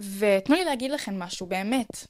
ותנו 0.00 0.54
לי 0.54 0.64
להגיד 0.64 0.90
לכם 0.90 1.18
משהו, 1.18 1.46
באמת. 1.46 2.06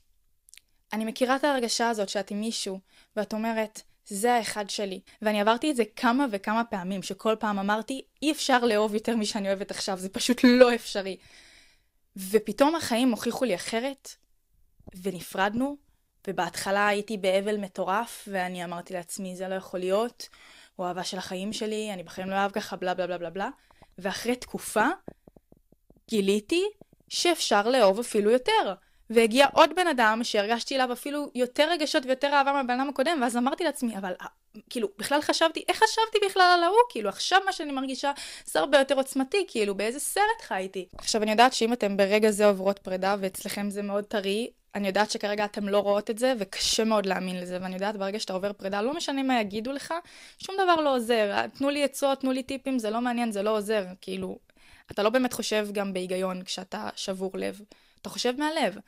אני 0.93 1.05
מכירה 1.05 1.37
את 1.37 1.45
ההרגשה 1.45 1.89
הזאת 1.89 2.09
שאת 2.09 2.31
עם 2.31 2.41
מישהו, 2.41 2.81
ואת 3.17 3.33
אומרת, 3.33 3.83
זה 4.07 4.35
האחד 4.35 4.71
שלי. 4.71 5.01
ואני 5.23 5.41
עברתי 5.41 5.71
את 5.71 5.77
זה 5.77 5.83
כמה 5.97 6.27
וכמה 6.31 6.65
פעמים, 6.65 7.03
שכל 7.03 7.35
פעם 7.39 7.59
אמרתי, 7.59 8.03
אי 8.23 8.33
אפשר 8.33 8.65
לאהוב 8.65 8.95
יותר 8.95 9.17
משאני 9.17 9.49
אוהבת 9.49 9.71
עכשיו, 9.71 9.99
זה 9.99 10.09
פשוט 10.09 10.41
לא 10.45 10.75
אפשרי. 10.75 11.17
ופתאום 12.17 12.75
החיים 12.75 13.11
הוכיחו 13.11 13.45
לי 13.45 13.55
אחרת, 13.55 14.09
ונפרדנו, 15.03 15.77
ובהתחלה 16.29 16.89
הייתי 16.89 17.17
באבל 17.17 17.57
מטורף, 17.57 18.29
ואני 18.31 18.65
אמרתי 18.65 18.95
לעצמי, 18.95 19.37
זה 19.37 19.49
לא 19.49 19.55
יכול 19.55 19.81
להיות, 19.81 20.29
הוא 20.77 20.87
אהבה 20.87 21.05
של 21.05 21.19
החיים 21.19 21.53
שלי, 21.53 21.91
אני 21.93 22.03
בחיים 22.03 22.31
לא 22.31 22.35
אוהב 22.35 22.51
ככה, 22.51 22.77
בלה 22.77 22.95
בלה 22.95 23.07
בלה 23.07 23.19
בלה 23.19 23.31
בלה. 23.31 23.49
ואחרי 23.99 24.37
תקופה, 24.37 24.87
גיליתי 26.09 26.65
שאפשר 27.09 27.69
לאהוב 27.69 28.01
אפילו 28.01 28.31
יותר. 28.31 28.75
והגיע 29.11 29.47
עוד 29.53 29.71
בן 29.77 29.87
אדם 29.87 30.21
שהרגשתי 30.23 30.75
אליו 30.75 30.93
אפילו 30.93 31.31
יותר 31.35 31.69
רגשות 31.71 32.07
ויותר 32.07 32.33
אהבה 32.33 32.53
מהבן 32.53 32.81
אדם 32.81 32.89
הקודם, 32.89 33.19
ואז 33.23 33.37
אמרתי 33.37 33.65
לעצמי, 33.65 33.99
אבל 33.99 34.13
כאילו, 34.71 34.89
בכלל 34.99 35.21
חשבתי, 35.21 35.65
איך 35.69 35.77
חשבתי 35.77 36.27
בכלל 36.27 36.55
על 36.59 36.63
ההוא? 36.63 36.77
כאילו, 36.89 37.09
עכשיו 37.09 37.41
מה 37.47 37.53
שאני 37.53 37.73
מרגישה 37.73 38.13
זה 38.45 38.59
הרבה 38.59 38.79
יותר 38.79 38.95
עוצמתי, 38.95 39.45
כאילו, 39.49 39.75
באיזה 39.75 40.01
סרט 40.01 40.43
חייתי. 40.43 40.89
עכשיו, 40.99 41.23
אני 41.23 41.31
יודעת 41.31 41.53
שאם 41.53 41.73
אתם 41.73 41.97
ברגע 41.97 42.31
זה 42.31 42.47
עוברות 42.47 42.79
פרידה, 42.79 43.17
ואצלכם 43.21 43.71
זה 43.71 43.83
מאוד 43.83 44.05
טרי, 44.05 44.51
אני 44.75 44.87
יודעת 44.87 45.11
שכרגע 45.11 45.45
אתם 45.45 45.69
לא 45.69 45.79
רואות 45.79 46.11
את 46.11 46.19
זה, 46.19 46.33
וקשה 46.39 46.85
מאוד 46.85 47.07
להאמין 47.07 47.41
לזה, 47.41 47.59
ואני 47.63 47.75
יודעת 47.75 47.97
ברגע 47.97 48.21
שאתה 48.21 48.33
עובר 48.33 48.53
פרידה, 48.53 48.83
לא 48.83 48.95
משנה 48.95 49.23
מה 49.23 49.41
יגידו 49.41 49.73
לך, 49.73 49.95
שום 50.39 50.55
דבר 50.65 50.77
לא 50.77 50.97
עוזר. 50.97 51.47
תנו 51.47 51.71
לי 51.71 51.85
עצות, 51.85 52.21
תנו 52.21 52.33
לי 52.33 52.43
טיפים, 52.43 52.79
זה 52.79 52.91
לא 52.91 53.01
מעניין, 53.01 53.33
זה 53.33 53.43
לא 53.43 53.57
עוזר. 53.57 53.85
כאילו, 54.01 54.39
אתה 54.91 55.03
לא 55.03 55.11
באמת 55.11 55.33
חושב 55.33 55.69
גם 55.73 55.93
בהיגיון 55.93 56.43
כשאתה 56.43 56.89
שבור 56.97 57.31
לב. 57.35 57.61
אתה 58.03 58.09
חושב 58.09 58.35
מהלב. 58.39 58.79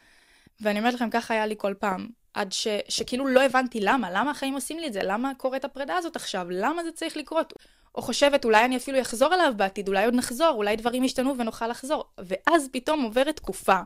ואני 0.61 0.79
אומרת 0.79 0.95
לכם, 0.95 1.11
ככה 1.11 1.35
היה 1.35 1.47
לי 1.47 1.55
כל 1.59 1.75
פעם. 1.79 2.09
עד 2.35 2.53
ש, 2.53 2.69
שכאילו 2.89 3.27
לא 3.27 3.43
הבנתי 3.43 3.81
למה, 3.81 4.11
למה 4.11 4.31
החיים 4.31 4.55
עושים 4.55 4.79
לי 4.79 4.87
את 4.87 4.93
זה, 4.93 5.01
למה 5.03 5.33
קורית 5.37 5.65
הפרידה 5.65 5.97
הזאת 5.97 6.17
עכשיו, 6.17 6.47
למה 6.51 6.85
זה 6.85 6.93
צריך 6.93 7.17
לקרות. 7.17 7.53
או 7.95 8.03
חושבת, 8.03 8.45
אולי 8.45 8.65
אני 8.65 8.77
אפילו 8.77 9.01
אחזור 9.01 9.35
אליו 9.35 9.53
בעתיד, 9.57 9.89
אולי 9.89 10.05
עוד 10.05 10.15
נחזור, 10.15 10.51
אולי 10.51 10.77
דברים 10.77 11.05
ישתנו 11.05 11.39
ונוכל 11.39 11.69
לחזור. 11.69 12.05
ואז 12.19 12.69
פתאום 12.73 13.03
עוברת 13.03 13.37
תקופה 13.37 13.81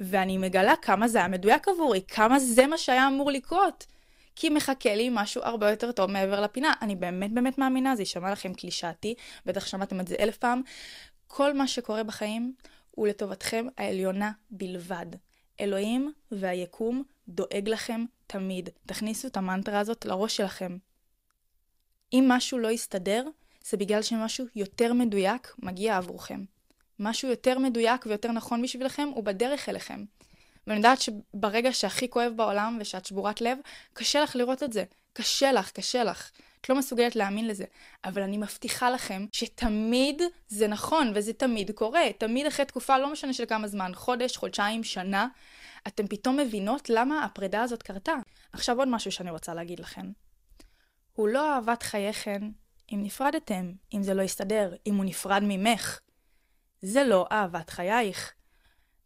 ואני 0.00 0.38
מגלה 0.38 0.74
כמה 0.82 1.08
זה 1.08 1.18
היה 1.18 1.28
מדויק 1.28 1.68
עבורי, 1.68 2.00
כמה 2.08 2.38
זה 2.38 2.66
מה 2.66 2.78
שהיה 2.78 3.08
אמור 3.08 3.30
לקרות. 3.30 3.86
כי 4.36 4.48
מחכה 4.48 4.94
לי 4.94 5.08
משהו 5.12 5.42
הרבה 5.42 5.70
יותר 5.70 5.92
טוב 5.92 6.10
מעבר 6.10 6.40
לפינה. 6.40 6.72
אני 6.82 6.96
באמת 6.96 7.32
באמת 7.32 7.58
מאמינה, 7.58 7.96
זה 7.96 8.02
יישמע 8.02 8.32
לכם 8.32 8.54
קלישאתי, 8.54 9.14
בטח 9.46 9.66
שמעתם 9.66 10.00
את 10.00 10.08
זה 10.08 10.16
אלף 10.20 10.36
פעם. 10.36 10.62
כל 11.26 11.54
מה 11.54 11.68
שקורה 11.68 12.02
בחיים 12.02 12.54
הוא 12.90 13.06
לטובתכם 13.06 13.66
העליונה 13.78 14.32
בלבד. 14.50 15.06
אלוהים 15.60 16.12
והיקום 16.30 17.02
דואג 17.28 17.68
לכם 17.68 18.04
תמיד. 18.26 18.68
תכניסו 18.86 19.28
את 19.28 19.36
המנטרה 19.36 19.80
הזאת 19.80 20.04
לראש 20.04 20.36
שלכם. 20.36 20.78
אם 22.12 22.24
משהו 22.28 22.58
לא 22.58 22.68
יסתדר, 22.68 23.24
זה 23.64 23.76
בגלל 23.76 24.02
שמשהו 24.02 24.46
יותר 24.54 24.92
מדויק 24.92 25.54
מגיע 25.58 25.96
עבורכם. 25.96 26.44
משהו 26.98 27.28
יותר 27.28 27.58
מדויק 27.58 28.06
ויותר 28.06 28.32
נכון 28.32 28.62
בשבילכם 28.62 29.08
הוא 29.14 29.24
בדרך 29.24 29.68
אליכם. 29.68 30.04
ואני 30.66 30.76
יודעת 30.76 30.98
שברגע 31.00 31.72
שהכי 31.72 32.10
כואב 32.10 32.32
בעולם 32.36 32.78
ושאת 32.80 33.06
שבורת 33.06 33.40
לב, 33.40 33.58
קשה 33.92 34.22
לך 34.22 34.36
לראות 34.36 34.62
את 34.62 34.72
זה. 34.72 34.84
קשה 35.12 35.52
לך, 35.52 35.70
קשה 35.70 36.04
לך. 36.04 36.30
את 36.60 36.68
לא 36.68 36.76
מסוגלת 36.76 37.16
להאמין 37.16 37.48
לזה. 37.48 37.64
אבל 38.04 38.22
אני 38.22 38.36
מבטיחה 38.36 38.90
לכם 38.90 39.26
שתמיד 39.32 40.22
זה 40.48 40.68
נכון, 40.68 41.12
וזה 41.14 41.32
תמיד 41.32 41.70
קורה. 41.70 42.04
תמיד 42.18 42.46
אחרי 42.46 42.64
תקופה, 42.64 42.98
לא 42.98 43.12
משנה 43.12 43.32
של 43.32 43.46
כמה 43.46 43.68
זמן, 43.68 43.92
חודש, 43.94 44.36
חודשיים, 44.36 44.84
שנה, 44.84 45.28
אתם 45.86 46.06
פתאום 46.06 46.36
מבינות 46.36 46.90
למה 46.90 47.24
הפרידה 47.24 47.62
הזאת 47.62 47.82
קרתה. 47.82 48.14
עכשיו 48.52 48.78
עוד 48.78 48.88
משהו 48.88 49.12
שאני 49.12 49.30
רוצה 49.30 49.54
להגיד 49.54 49.80
לכם. 49.80 50.06
הוא 51.12 51.28
לא 51.28 51.54
אהבת 51.54 51.82
חייכם 51.82 52.50
אם 52.92 53.00
נפרדתם, 53.02 53.72
אם 53.94 54.02
זה 54.02 54.14
לא 54.14 54.22
יסתדר, 54.22 54.74
אם 54.86 54.94
הוא 54.94 55.04
נפרד 55.04 55.42
ממך. 55.44 56.00
זה 56.82 57.04
לא 57.04 57.26
אהבת 57.32 57.70
חייך. 57.70 58.32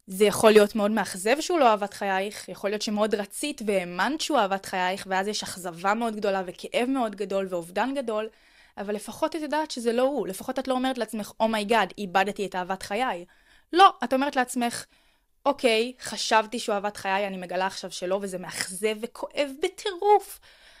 זה 0.07 0.25
יכול 0.25 0.51
להיות 0.51 0.75
מאוד 0.75 0.91
מאכזב 0.91 1.35
שהוא 1.39 1.59
לא 1.59 1.67
אהבת 1.67 1.93
חייך, 1.93 2.49
יכול 2.49 2.69
להיות 2.69 2.81
שמאוד 2.81 3.15
רצית 3.15 3.61
והאמנת 3.65 4.21
שהוא 4.21 4.37
אהבת 4.37 4.65
חייך, 4.65 5.07
ואז 5.09 5.27
יש 5.27 5.43
אכזבה 5.43 5.93
מאוד 5.93 6.15
גדולה 6.15 6.43
וכאב 6.45 6.89
מאוד 6.89 7.15
גדול 7.15 7.47
ואובדן 7.49 7.93
גדול, 7.95 8.29
אבל 8.77 8.95
לפחות 8.95 9.35
את 9.35 9.41
יודעת 9.41 9.71
שזה 9.71 9.93
לא 9.93 10.01
הוא, 10.01 10.27
לפחות 10.27 10.59
את 10.59 10.67
לא 10.67 10.73
אומרת 10.73 10.97
לעצמך, 10.97 11.31
oh 11.39 11.52
my 11.52 11.64
God, 11.64 11.89
או 11.89 11.93
איבדתי 11.97 12.45
את 12.45 12.55
אהבת 12.55 12.83
חיי. 12.83 13.25
לא, 13.73 13.93
את 14.03 14.13
אומרת 14.13 14.35
לעצמך, 14.35 14.85
אוקיי, 15.45 15.93
חשבתי 16.01 16.59
שהוא 16.59 16.75
אהבת 16.75 16.97
חיי, 16.97 17.27
אני 17.27 17.37
מגלה 17.37 17.67
עכשיו 17.67 17.91
שלא, 17.91 18.19
וזה 18.21 18.37
מאכזב 18.37 18.95
וכואב 19.01 19.49
בטירוף. 19.63 20.39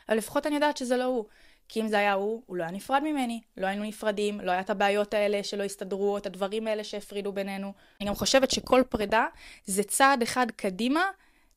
אבל 0.09 0.17
לפחות 0.17 0.47
אני 0.47 0.55
יודעת 0.55 0.77
שזה 0.77 0.97
לא 0.97 1.03
הוא. 1.03 1.25
כי 1.71 1.81
אם 1.81 1.87
זה 1.87 1.97
היה 1.97 2.13
הוא, 2.13 2.43
הוא 2.45 2.57
לא 2.57 2.63
היה 2.63 2.71
נפרד 2.71 3.01
ממני, 3.03 3.41
לא 3.57 3.67
היינו 3.67 3.83
נפרדים, 3.83 4.41
לא 4.41 4.51
היה 4.51 4.59
את 4.59 4.69
הבעיות 4.69 5.13
האלה 5.13 5.43
שלא 5.43 5.63
הסתדרו, 5.63 6.17
את 6.17 6.25
הדברים 6.25 6.67
האלה 6.67 6.83
שהפרידו 6.83 7.31
בינינו. 7.31 7.73
אני 8.01 8.09
גם 8.09 8.15
חושבת 8.15 8.51
שכל 8.51 8.81
פרידה 8.89 9.25
זה 9.65 9.83
צעד 9.83 10.21
אחד 10.21 10.51
קדימה 10.55 11.03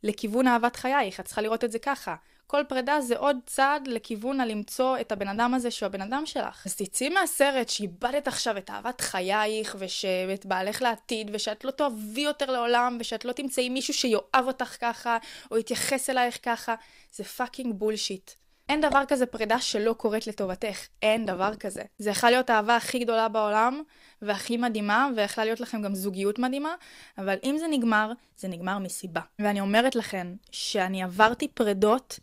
לכיוון 0.03 0.49
אהבת 0.49 0.77
חייך, 0.77 1.21
את 1.21 1.25
צריכה 1.25 1.41
לראות 1.41 1.65
את 1.65 1.73
זה 1.73 1.79
ככה. 1.79 2.15
כל 2.47 2.63
פרידה 2.69 3.01
זה 3.01 3.17
עוד 3.17 3.37
צעד 3.47 3.89
לכיוון 3.89 4.41
הלמצוא 4.41 4.99
את 5.01 5.13
הבן 5.13 5.29
אדם 5.29 5.55
הזה 5.55 5.71
שהוא 5.71 5.87
הבן 5.87 6.01
אדם 6.01 6.27
שלך. 6.27 6.67
אז 6.67 6.77
תצאי 6.77 7.09
מהסרט 7.09 7.69
שאיבדת 7.69 8.29
עכשיו 8.29 8.59
את 8.59 8.71
אהבת 8.71 9.01
חייך 9.01 9.77
ושאת 9.79 10.47
בעלך 10.47 10.83
לעתיד 10.83 11.31
ושאת 11.33 11.65
לא 11.65 11.71
תאהבי 11.71 12.21
יותר 12.21 12.51
לעולם 12.51 12.97
ושאת 13.01 13.25
לא 13.25 13.33
תמצאי 13.33 13.69
מישהו 13.69 13.95
שיאהב 13.95 14.47
אותך 14.47 14.77
ככה 14.81 15.19
או 15.51 15.59
יתייחס 15.59 16.11
אלייך 16.11 16.39
ככה. 16.43 16.75
זה 17.13 17.25
fucking 17.25 17.75
bullshit. 17.75 18.31
אין 18.69 18.81
דבר 18.81 19.03
כזה 19.09 19.27
פרידה 19.27 19.61
שלא 19.61 19.93
קורית 19.93 20.27
לטובתך. 20.27 20.87
אין 21.03 21.27
דבר 21.27 21.55
כזה. 21.55 21.83
זה 21.99 22.11
יכלה 22.11 22.31
להיות 22.31 22.51
האהבה 22.51 22.77
הכי 22.77 22.99
גדולה 22.99 23.29
בעולם, 23.29 23.83
והכי 24.23 24.57
מדהימה, 24.57 25.09
ויכלה 25.17 25.45
להיות 25.45 25.61
לכם 25.61 25.83
גם 25.83 25.95
זוגיות 25.95 26.39
מדהימה, 26.39 26.75
אבל 27.19 27.37
אם 27.45 27.57
זה 27.59 27.67
נגמר, 27.71 28.13
זה 28.37 28.49
נגמר 28.49 28.79
מסיבה. 28.79 29.21
ואני 29.39 29.61
אומרת 29.61 29.95
לכם, 29.97 30.35
שאני 30.51 31.03
עברתי 31.03 31.49
פרידות, 31.49 32.19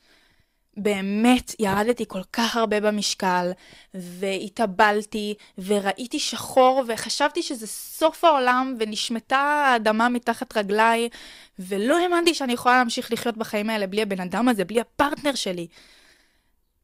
באמת 0.78 1.52
ירדתי 1.60 2.06
כל 2.08 2.24
כך 2.34 2.56
הרבה 2.56 2.80
במשקל, 2.80 3.52
והתאבלתי, 3.94 5.36
וראיתי 5.58 6.20
שחור, 6.20 6.84
וחשבתי 6.88 7.44
שזה 7.44 7.68
סוף 7.68 8.24
העולם, 8.24 8.76
ונשמטה 8.80 9.38
האדמה 9.38 10.10
מתחת 10.10 10.58
רגליי, 10.58 11.10
ולא 11.60 11.98
האמנתי 11.98 12.34
שאני 12.34 12.54
יכולה 12.54 12.78
להמשיך 12.78 13.12
לחיות 13.12 13.38
בחיים 13.38 13.70
האלה 13.70 13.88
בלי 13.88 14.02
הבן 14.02 14.20
אדם 14.20 14.48
הזה, 14.48 14.66
בלי 14.66 14.82
הפרטנר 14.82 15.36
שלי. 15.36 15.68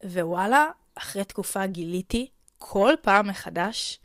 ווואלה, 0.04 0.70
אחרי 0.96 1.24
תקופה 1.24 1.66
גיליתי 1.66 2.28
כל 2.58 2.94
פעם 3.02 3.28
מחדש 3.28 4.00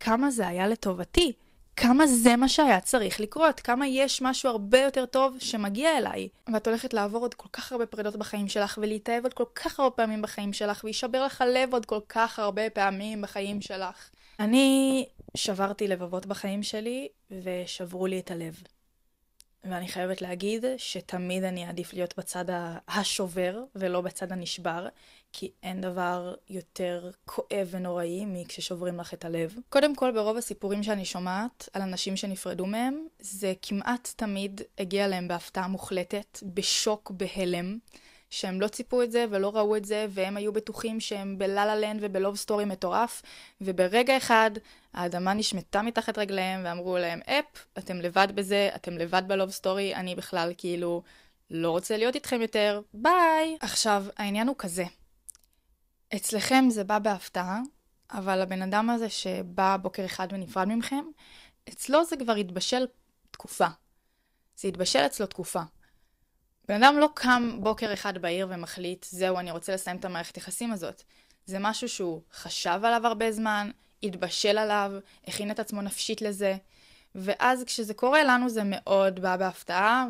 כמה 0.00 0.30
זה 0.30 0.48
היה 0.48 0.68
לטובתי, 0.68 1.32
כמה 1.76 2.06
זה 2.06 2.36
מה 2.36 2.48
שהיה 2.48 2.80
צריך 2.80 3.20
לקרות, 3.20 3.60
כמה 3.60 3.86
יש 3.86 4.22
משהו 4.22 4.50
הרבה 4.50 4.80
יותר 4.80 5.06
טוב 5.06 5.36
שמגיע 5.38 5.98
אליי. 5.98 6.28
ואת 6.52 6.66
הולכת 6.66 6.94
לעבור 6.94 7.20
עוד 7.20 7.34
כל 7.34 7.48
כך 7.52 7.72
הרבה 7.72 7.86
פרידות 7.86 8.16
בחיים 8.16 8.48
שלך, 8.48 8.78
ולהתאהב 8.82 9.24
עוד 9.24 9.34
כל 9.34 9.44
כך 9.54 9.80
הרבה 9.80 9.96
פעמים 9.96 10.22
בחיים 10.22 10.52
שלך, 10.52 10.84
ויישבר 10.84 11.24
לך 11.24 11.40
הלב 11.40 11.72
עוד 11.72 11.86
כל 11.86 12.00
כך 12.08 12.38
הרבה 12.38 12.70
פעמים 12.70 13.22
בחיים 13.22 13.60
שלך. 13.60 14.10
אני 14.40 15.06
שברתי 15.36 15.88
לבבות 15.88 16.26
בחיים 16.26 16.62
שלי, 16.62 17.08
ושברו 17.30 18.06
לי 18.06 18.18
את 18.18 18.30
הלב. 18.30 18.62
ואני 19.64 19.88
חייבת 19.88 20.22
להגיד 20.22 20.64
שתמיד 20.76 21.44
אני 21.44 21.66
אעדיף 21.66 21.92
להיות 21.92 22.18
בצד 22.18 22.44
השובר 22.88 23.64
ולא 23.74 24.00
בצד 24.00 24.32
הנשבר, 24.32 24.88
כי 25.38 25.50
אין 25.62 25.80
דבר 25.80 26.34
יותר 26.50 27.10
כואב 27.24 27.68
ונוראי 27.70 28.24
מכששוברים 28.26 29.00
לך 29.00 29.14
את 29.14 29.24
הלב. 29.24 29.54
קודם 29.68 29.94
כל, 29.94 30.10
ברוב 30.10 30.36
הסיפורים 30.36 30.82
שאני 30.82 31.04
שומעת 31.04 31.68
על 31.72 31.82
אנשים 31.82 32.16
שנפרדו 32.16 32.66
מהם, 32.66 33.06
זה 33.20 33.52
כמעט 33.62 34.12
תמיד 34.16 34.60
הגיע 34.78 35.08
להם 35.08 35.28
בהפתעה 35.28 35.68
מוחלטת, 35.68 36.38
בשוק, 36.54 37.10
בהלם. 37.10 37.78
שהם 38.30 38.60
לא 38.60 38.68
ציפו 38.68 39.02
את 39.02 39.12
זה 39.12 39.24
ולא 39.30 39.56
ראו 39.56 39.76
את 39.76 39.84
זה, 39.84 40.06
והם 40.10 40.36
היו 40.36 40.52
בטוחים 40.52 41.00
שהם 41.00 41.38
ב 41.38 41.47
La 41.47 41.66
La 41.66 41.76
Land 41.76 41.98
וב 42.02 42.13
love 42.13 42.36
story 42.36 42.64
מטורף, 42.64 43.22
וברגע 43.60 44.16
אחד 44.16 44.50
האדמה 44.94 45.34
נשמטה 45.34 45.82
מתחת 45.82 46.18
רגליהם 46.18 46.60
ואמרו 46.64 46.98
להם, 46.98 47.20
אופ, 47.26 47.66
אתם 47.78 47.96
לבד 47.96 48.28
בזה, 48.34 48.70
אתם 48.74 48.98
לבד 48.98 49.22
ב 49.26 49.31
love 49.31 49.50
story, 49.50 49.94
אני 49.94 50.14
בכלל 50.14 50.52
כאילו 50.58 51.02
לא 51.50 51.70
רוצה 51.70 51.96
להיות 51.96 52.14
איתכם 52.14 52.42
יותר, 52.42 52.80
ביי. 52.94 53.56
עכשיו, 53.60 54.04
העניין 54.16 54.48
הוא 54.48 54.56
כזה, 54.58 54.84
אצלכם 56.14 56.64
זה 56.70 56.84
בא 56.84 56.98
בהפתעה, 56.98 57.60
אבל 58.10 58.40
הבן 58.40 58.62
אדם 58.62 58.90
הזה 58.90 59.08
שבא 59.08 59.76
בוקר 59.82 60.04
אחד 60.04 60.28
ונפרד 60.30 60.68
ממכם, 60.68 61.04
אצלו 61.68 62.04
זה 62.04 62.16
כבר 62.16 62.34
התבשל 62.34 62.86
תקופה. 63.30 63.66
זה 64.56 64.68
התבשל 64.68 65.06
אצלו 65.06 65.26
תקופה. 65.26 65.62
בן 66.68 66.82
אדם 66.82 66.98
לא 66.98 67.08
קם 67.14 67.58
בוקר 67.60 67.92
אחד 67.92 68.18
בעיר 68.18 68.46
ומחליט, 68.50 69.06
זהו, 69.10 69.38
אני 69.38 69.50
רוצה 69.50 69.74
לסיים 69.74 69.96
את 69.96 70.04
המערכת 70.04 70.36
יחסים 70.36 70.72
הזאת. 70.72 71.02
זה 71.46 71.58
משהו 71.60 71.88
שהוא 71.88 72.22
חשב 72.32 72.80
עליו 72.84 73.06
הרבה 73.06 73.32
זמן, 73.32 73.70
התבשל 74.02 74.58
עליו, 74.58 74.92
הכין 75.26 75.50
את 75.50 75.58
עצמו 75.58 75.82
נפשית 75.82 76.22
לזה, 76.22 76.56
ואז 77.14 77.64
כשזה 77.64 77.94
קורה 77.94 78.24
לנו 78.24 78.48
זה 78.48 78.62
מאוד 78.64 79.20
בא 79.20 79.36
בהפתעה, 79.36 80.06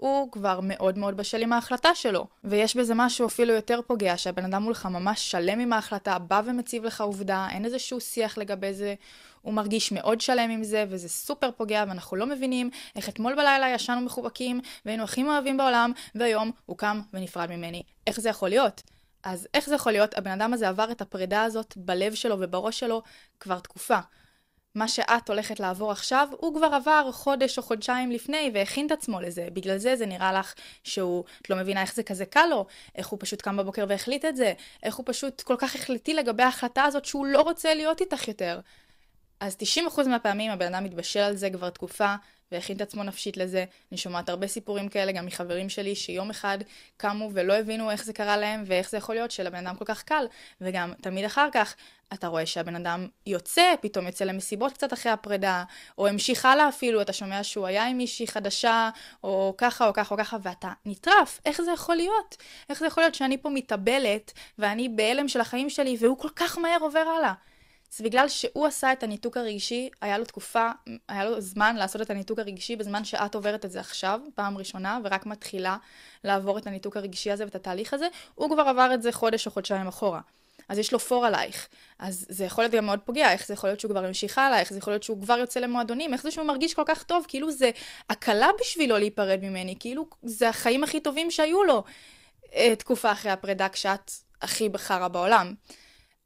הוא 0.00 0.32
כבר 0.32 0.60
מאוד 0.62 0.98
מאוד 0.98 1.16
בשל 1.16 1.42
עם 1.42 1.52
ההחלטה 1.52 1.94
שלו. 1.94 2.26
ויש 2.44 2.76
בזה 2.76 2.94
משהו 2.94 3.26
אפילו 3.26 3.54
יותר 3.54 3.80
פוגע, 3.86 4.16
שהבן 4.16 4.44
אדם 4.44 4.62
מולך 4.62 4.86
ממש 4.86 5.30
שלם 5.30 5.60
עם 5.60 5.72
ההחלטה, 5.72 6.18
בא 6.18 6.42
ומציב 6.44 6.84
לך 6.84 7.00
עובדה, 7.00 7.48
אין 7.50 7.64
איזשהו 7.64 8.00
שיח 8.00 8.38
לגבי 8.38 8.74
זה, 8.74 8.94
הוא 9.42 9.54
מרגיש 9.54 9.92
מאוד 9.92 10.20
שלם 10.20 10.50
עם 10.50 10.64
זה, 10.64 10.84
וזה 10.88 11.08
סופר 11.08 11.50
פוגע, 11.50 11.84
ואנחנו 11.88 12.16
לא 12.16 12.26
מבינים 12.26 12.70
איך 12.96 13.08
אתמול 13.08 13.34
בלילה 13.34 13.68
ישנו 13.74 14.00
מחובקים, 14.00 14.60
והיינו 14.84 15.04
הכי 15.04 15.22
מאוהבים 15.22 15.56
בעולם, 15.56 15.92
והיום 16.14 16.50
הוא 16.66 16.78
קם 16.78 17.00
ונפרד 17.12 17.50
ממני. 17.50 17.82
איך 18.06 18.20
זה 18.20 18.28
יכול 18.28 18.48
להיות? 18.48 18.82
אז 19.22 19.48
איך 19.54 19.66
זה 19.66 19.74
יכול 19.74 19.92
להיות? 19.92 20.18
הבן 20.18 20.30
אדם 20.30 20.54
הזה 20.54 20.68
עבר 20.68 20.90
את 20.90 21.00
הפרידה 21.00 21.42
הזאת 21.42 21.74
בלב 21.76 22.14
שלו 22.14 22.36
ובראש 22.40 22.80
שלו 22.80 23.02
כבר 23.40 23.58
תקופה. 23.58 23.98
מה 24.78 24.88
שאת 24.88 25.28
הולכת 25.28 25.60
לעבור 25.60 25.92
עכשיו, 25.92 26.28
הוא 26.38 26.54
כבר 26.54 26.66
עבר 26.74 27.12
חודש 27.12 27.58
או 27.58 27.62
חודשיים 27.62 28.10
לפני 28.10 28.50
והכין 28.54 28.86
את 28.86 28.92
עצמו 28.92 29.20
לזה. 29.20 29.48
בגלל 29.52 29.78
זה 29.78 29.96
זה 29.96 30.06
נראה 30.06 30.32
לך 30.32 30.54
שהוא, 30.84 31.24
את 31.42 31.50
לא 31.50 31.56
מבינה 31.56 31.82
איך 31.82 31.94
זה 31.94 32.02
כזה 32.02 32.26
קל 32.26 32.46
לו, 32.50 32.66
איך 32.94 33.08
הוא 33.08 33.18
פשוט 33.22 33.42
קם 33.42 33.56
בבוקר 33.56 33.84
והחליט 33.88 34.24
את 34.24 34.36
זה, 34.36 34.52
איך 34.82 34.94
הוא 34.94 35.04
פשוט 35.06 35.40
כל 35.40 35.56
כך 35.58 35.74
החליטי 35.74 36.14
לגבי 36.14 36.42
ההחלטה 36.42 36.84
הזאת 36.84 37.04
שהוא 37.04 37.26
לא 37.26 37.42
רוצה 37.42 37.74
להיות 37.74 38.00
איתך 38.00 38.28
יותר. 38.28 38.60
אז 39.40 39.56
90% 39.96 40.08
מהפעמים 40.08 40.50
הבן 40.50 40.74
אדם 40.74 40.84
מתבשל 40.84 41.20
על 41.20 41.36
זה 41.36 41.50
כבר 41.50 41.70
תקופה, 41.70 42.14
והכין 42.52 42.76
את 42.76 42.82
עצמו 42.82 43.02
נפשית 43.02 43.36
לזה. 43.36 43.64
אני 43.92 43.98
שומעת 43.98 44.28
הרבה 44.28 44.46
סיפורים 44.46 44.88
כאלה 44.88 45.12
גם 45.12 45.26
מחברים 45.26 45.68
שלי 45.68 45.94
שיום 45.94 46.30
אחד 46.30 46.58
קמו 46.96 47.30
ולא 47.32 47.52
הבינו 47.52 47.90
איך 47.90 48.04
זה 48.04 48.12
קרה 48.12 48.36
להם 48.36 48.64
ואיך 48.66 48.90
זה 48.90 48.96
יכול 48.96 49.14
להיות 49.14 49.30
שלבן 49.30 49.66
אדם 49.66 49.76
כל 49.76 49.84
כך 49.84 50.02
קל. 50.02 50.26
וגם 50.60 50.92
תמיד 51.00 51.24
אחר 51.24 51.48
כך 51.52 51.74
אתה 52.12 52.26
רואה 52.26 52.46
שהבן 52.46 52.76
אדם 52.76 53.06
יוצא, 53.26 53.74
פתאום 53.80 54.06
יוצא 54.06 54.24
למסיבות 54.24 54.72
קצת 54.72 54.92
אחרי 54.92 55.12
הפרידה, 55.12 55.64
או 55.98 56.06
המשיך 56.06 56.44
הלאה 56.44 56.68
אפילו, 56.68 57.00
אתה 57.00 57.12
שומע 57.12 57.42
שהוא 57.42 57.66
היה 57.66 57.86
עם 57.86 57.96
מישהי 57.98 58.26
חדשה, 58.26 58.90
או 59.24 59.54
ככה 59.58 59.88
או 59.88 59.92
ככה 59.92 60.14
או 60.14 60.20
ככה, 60.20 60.36
ואתה 60.42 60.72
נטרף. 60.86 61.40
איך 61.46 61.60
זה 61.62 61.72
יכול 61.72 61.96
להיות? 61.96 62.36
איך 62.68 62.78
זה 62.78 62.86
יכול 62.86 63.02
להיות 63.02 63.14
שאני 63.14 63.38
פה 63.38 63.50
מתאבלת, 63.50 64.32
ואני 64.58 64.88
בהלם 64.88 65.28
של 65.28 65.40
החיים 65.40 65.70
שלי, 65.70 65.96
והוא 66.00 66.18
כל 66.18 66.28
כך 66.36 66.58
מהר 66.58 66.78
עובר 66.80 67.04
הלאה? 67.18 67.32
זה 67.90 68.04
בגלל 68.04 68.28
שהוא 68.28 68.66
עשה 68.66 68.92
את 68.92 69.02
הניתוק 69.02 69.36
הרגשי, 69.36 69.90
היה 70.00 70.18
לו 70.18 70.24
תקופה, 70.24 70.70
היה 71.08 71.24
לו 71.24 71.40
זמן 71.40 71.76
לעשות 71.76 72.02
את 72.02 72.10
הניתוק 72.10 72.38
הרגשי 72.38 72.76
בזמן 72.76 73.04
שאת 73.04 73.34
עוברת 73.34 73.64
את 73.64 73.70
זה 73.70 73.80
עכשיו, 73.80 74.20
פעם 74.34 74.58
ראשונה, 74.58 74.98
ורק 75.04 75.26
מתחילה 75.26 75.76
לעבור 76.24 76.58
את 76.58 76.66
הניתוק 76.66 76.96
הרגשי 76.96 77.30
הזה 77.30 77.44
ואת 77.44 77.54
התהליך 77.54 77.94
הזה, 77.94 78.08
הוא 78.34 78.50
כבר 78.50 78.62
עבר 78.62 78.90
את 78.94 79.02
זה 79.02 79.12
חודש 79.12 79.46
או 79.46 79.50
חודשיים 79.52 79.86
אחורה. 79.86 80.20
אז 80.68 80.78
יש 80.78 80.92
לו 80.92 80.98
פור 80.98 81.26
עלייך. 81.26 81.68
אז 81.98 82.26
זה 82.28 82.44
יכול 82.44 82.64
להיות 82.64 82.74
גם 82.74 82.86
מאוד 82.86 83.00
פוגע, 83.04 83.32
איך 83.32 83.46
זה 83.46 83.54
יכול 83.54 83.70
להיות 83.70 83.80
שהוא 83.80 83.90
כבר 83.90 84.04
המשיך 84.04 84.38
הלאה, 84.38 84.60
איך 84.60 84.72
זה 84.72 84.78
יכול 84.78 84.92
להיות 84.92 85.02
שהוא 85.02 85.22
כבר 85.22 85.38
יוצא 85.38 85.60
למועדונים, 85.60 86.12
איך 86.12 86.22
זה 86.22 86.30
שהוא 86.30 86.46
מרגיש 86.46 86.74
כל 86.74 86.82
כך 86.86 87.02
טוב, 87.02 87.24
כאילו 87.28 87.50
זה 87.50 87.70
הקלה 88.10 88.48
בשבילו 88.60 88.98
להיפרד 88.98 89.38
ממני, 89.42 89.74
כאילו 89.80 90.06
זה 90.22 90.48
החיים 90.48 90.84
הכי 90.84 91.00
טובים 91.00 91.30
שהיו 91.30 91.64
לו 91.64 91.84
אה, 92.54 92.76
תקופה 92.76 93.12
אחרי 93.12 93.30
הפרידה 93.30 93.68
כשאת 93.68 94.10
הכי 94.42 94.68
בחרא 94.68 95.08
בעולם. 95.08 95.54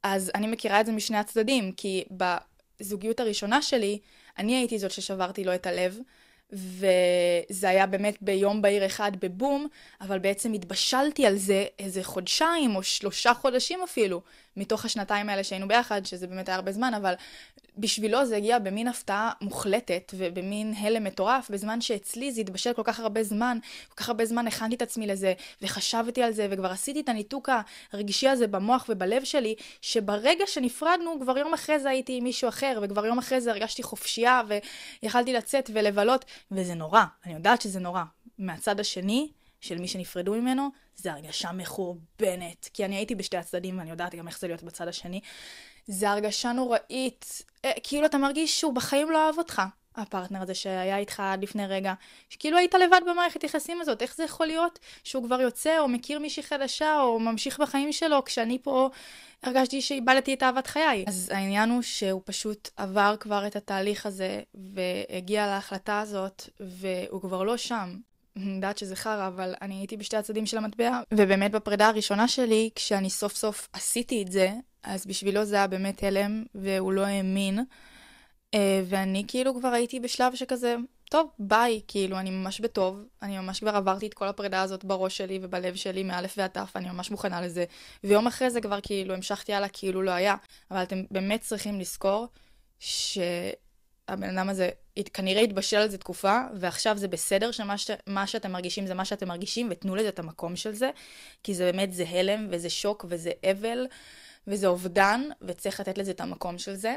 אז 0.03 0.31
אני 0.35 0.47
מכירה 0.47 0.81
את 0.81 0.87
זה 0.87 0.93
משני 0.93 1.17
הצדדים, 1.17 1.73
כי 1.73 2.05
בזוגיות 2.81 3.21
הראשונה 3.21 3.63
שלי, 3.63 3.99
אני 4.39 4.57
הייתי 4.57 4.79
זאת 4.79 4.91
ששברתי 4.91 5.45
לו 5.45 5.55
את 5.55 5.67
הלב, 5.67 5.99
וזה 6.53 7.69
היה 7.69 7.87
באמת 7.87 8.17
ביום 8.21 8.63
בהיר 8.63 8.87
אחד 8.87 9.13
בבום, 9.21 9.69
אבל 10.01 10.19
בעצם 10.19 10.53
התבשלתי 10.53 11.27
על 11.27 11.37
זה 11.37 11.65
איזה 11.79 12.05
חודשיים 12.05 12.77
או 12.77 12.83
שלושה 12.83 13.35
חודשים 13.35 13.83
אפילו, 13.83 14.23
מתוך 14.57 14.85
השנתיים 14.85 15.29
האלה 15.29 15.45
שהיינו 15.45 15.69
ביחד, 15.69 16.07
שזה 16.07 16.27
באמת 16.27 16.49
היה 16.49 16.57
הרבה 16.57 16.73
זמן, 16.73 16.95
אבל 16.95 17.15
בשבילו 17.79 18.27
זה 18.27 18.37
הגיע 18.37 18.59
במין 18.59 18.89
הפתעה 18.89 19.33
מוחלטת 19.41 20.15
ובמין 20.17 20.75
הלם 20.79 21.05
מטורף, 21.05 21.51
בזמן 21.51 21.81
שאצלי 21.81 22.33
זה 22.33 22.41
התבשל 22.41 22.73
כל 22.73 22.83
כך 22.85 23.01
הרבה 23.01 23.23
זמן, 23.23 23.59
כל 23.89 23.95
כך 23.95 24.09
הרבה 24.09 24.25
זמן 24.25 24.47
הכנתי 24.47 24.77
את 24.77 24.83
עצמי 24.83 25.07
לזה, 25.07 25.33
וחשבתי 25.63 26.23
על 26.23 26.33
זה, 26.33 26.47
וכבר 26.51 26.71
עשיתי 26.71 27.01
את 27.01 27.09
הניתוק 27.09 27.49
הרגשי 27.93 28.29
הזה 28.29 28.47
במוח 28.47 28.87
ובלב 28.89 29.25
שלי, 29.25 29.55
שברגע 29.81 30.45
שנפרדנו, 30.47 31.21
כבר 31.21 31.39
יום 31.39 31.55
אחרי 31.55 31.79
זה 31.79 31.91
הייתי 31.91 32.17
עם 32.17 32.25
מישהו 32.25 32.49
אחר, 32.49 32.81
וכבר 32.83 33.07
יום 33.07 33.19
אחרי 33.19 33.41
זה 33.41 33.51
הרגשתי 33.51 33.83
חופשייה, 33.83 34.43
ויכלתי 35.03 35.33
לצאת 35.33 35.71
ולבלות, 35.75 36.25
וזה 36.51 36.75
נורא, 36.75 37.03
אני 37.25 37.35
יודעת 37.35 37.63
שזה 37.63 37.81
נורא. 37.81 38.03
מהצד 38.39 38.81
השני, 38.81 39.29
של 39.61 39.79
מי 39.79 39.89
שנפרדו 39.89 40.35
ממנו, 40.35 40.69
זה 40.97 41.13
הרגשה 41.13 41.53
מחורבנת. 41.53 42.69
כי 42.75 42.85
אני 42.85 42.97
הייתי 42.97 43.15
בשתי 43.15 43.37
הצדדים, 43.37 43.79
ואני 43.79 43.91
יודעת 43.91 44.15
גם 44.15 44.29
איך 44.29 44.39
זה 44.39 44.47
להיות 44.47 44.63
בצד 44.63 44.89
השני. 44.89 45.21
זה 45.87 46.11
הרגשה 46.11 46.53
נוראית, 46.53 47.43
אה, 47.65 47.73
כאילו 47.83 48.07
אתה 48.07 48.19
מרגיש 48.19 48.61
שהוא 48.61 48.73
בחיים 48.73 49.11
לא 49.11 49.27
אהב 49.27 49.39
אותך, 49.39 49.63
הפרטנר 49.97 50.43
הזה 50.43 50.55
שהיה 50.55 50.99
איתך 50.99 51.21
עד 51.21 51.43
לפני 51.43 51.67
רגע, 51.67 51.95
שכאילו 52.29 52.59
היית 52.59 52.75
לבד 52.75 53.01
במערכת 53.11 53.45
יחסים 53.45 53.81
הזאת, 53.81 54.03
איך 54.03 54.17
זה 54.17 54.25
יכול 54.25 54.47
להיות 54.47 54.79
שהוא 55.05 55.25
כבר 55.25 55.41
יוצא 55.41 55.79
או 55.79 55.89
מכיר 55.89 56.19
מישהי 56.19 56.43
חדשה 56.43 57.01
או 57.01 57.21
ממשיך 57.21 57.61
בחיים 57.61 57.93
שלו 57.93 58.25
כשאני 58.25 58.59
פה 58.63 58.91
הרגשתי 59.43 59.81
שאיבדתי 59.81 60.35
את 60.35 60.43
אהבת 60.43 60.67
חיי. 60.67 61.05
אז 61.09 61.31
העניין 61.35 61.71
הוא 61.71 61.83
שהוא 61.83 62.23
פשוט 62.25 62.69
עבר 62.77 63.15
כבר 63.21 63.47
את 63.47 63.57
התהליך 63.57 64.07
הזה 64.07 64.41
והגיע 64.55 65.47
להחלטה 65.47 66.01
הזאת 66.01 66.49
והוא 66.61 67.21
כבר 67.21 67.43
לא 67.43 67.57
שם. 67.57 67.97
אני 68.37 68.55
יודעת 68.55 68.79
שזה 68.79 68.97
חרא, 68.97 69.27
אבל 69.27 69.55
אני 69.63 69.75
הייתי 69.75 69.97
בשתי 69.97 70.17
הצדדים 70.17 70.47
של 70.47 70.59
המטבע, 70.59 71.01
ובאמת 71.15 71.51
בפרידה 71.51 71.89
הראשונה 71.89 72.29
שלי, 72.29 72.71
כשאני 72.75 73.11
סוף 73.11 73.37
סוף 73.37 73.69
עשיתי 73.73 74.23
את 74.23 74.33
זה, 74.33 74.51
אז 74.83 75.07
בשבילו 75.07 75.45
זה 75.45 75.57
היה 75.57 75.67
באמת 75.67 76.03
הלם, 76.03 76.45
והוא 76.55 76.93
לא 76.93 77.07
האמין. 77.07 77.59
אה, 78.55 78.83
ואני 78.87 79.25
כאילו 79.29 79.55
כבר 79.55 79.69
הייתי 79.69 80.01
בשלב 80.01 80.35
שכזה, 80.35 80.77
טוב, 81.11 81.31
ביי, 81.39 81.81
כאילו, 81.89 82.19
אני 82.19 82.31
ממש 82.31 82.61
בטוב, 82.61 83.05
אני 83.23 83.39
ממש 83.39 83.61
כבר 83.61 83.77
עברתי 83.77 84.07
את 84.07 84.15
כל 84.15 84.29
הפרידה 84.29 84.63
הזאת 84.63 84.85
בראש 84.85 85.17
שלי 85.17 85.39
ובלב 85.43 85.75
שלי, 85.75 86.03
מאלף 86.03 86.35
ועד 86.37 86.51
תף, 86.51 86.73
אני 86.77 86.91
ממש 86.91 87.11
מוכנה 87.11 87.41
לזה. 87.41 87.65
ויום 88.05 88.27
אחרי 88.27 88.51
זה 88.51 88.61
כבר 88.61 88.79
כאילו 88.83 89.15
המשכתי 89.15 89.55
הלאה 89.55 89.69
כאילו 89.69 90.03
לא 90.03 90.11
היה. 90.11 90.35
אבל 90.71 90.83
אתם 90.83 91.03
באמת 91.11 91.41
צריכים 91.41 91.81
לזכור 91.81 92.27
שהבן 92.79 94.39
אדם 94.39 94.49
הזה 94.49 94.69
כנראה 95.13 95.43
התבשל 95.43 95.77
על 95.77 95.89
זה 95.89 95.99
תקופה, 95.99 96.41
ועכשיו 96.55 96.99
זה 96.99 97.09
בסדר 97.09 97.51
שמה 97.51 97.79
ש... 97.79 97.91
שאתם 98.27 98.53
מרגישים 98.53 98.87
זה 98.87 98.95
מה 98.95 99.05
שאתם 99.05 99.29
מרגישים, 99.29 99.69
ותנו 99.71 99.97
לזה 99.97 100.09
את 100.09 100.19
המקום 100.19 100.57
של 100.57 100.73
זה, 100.73 100.91
כי 101.43 101.55
זה 101.55 101.73
באמת, 101.73 101.93
זה 101.93 102.05
הלם, 102.09 102.47
וזה 102.51 102.71
שוק, 102.71 103.05
וזה 103.09 103.31
אבל. 103.51 103.87
וזה 104.47 104.67
אובדן, 104.67 105.23
וצריך 105.43 105.81
לתת 105.81 105.99
לזה 105.99 106.11
את 106.11 106.21
המקום 106.21 106.59
של 106.59 106.75
זה. 106.75 106.97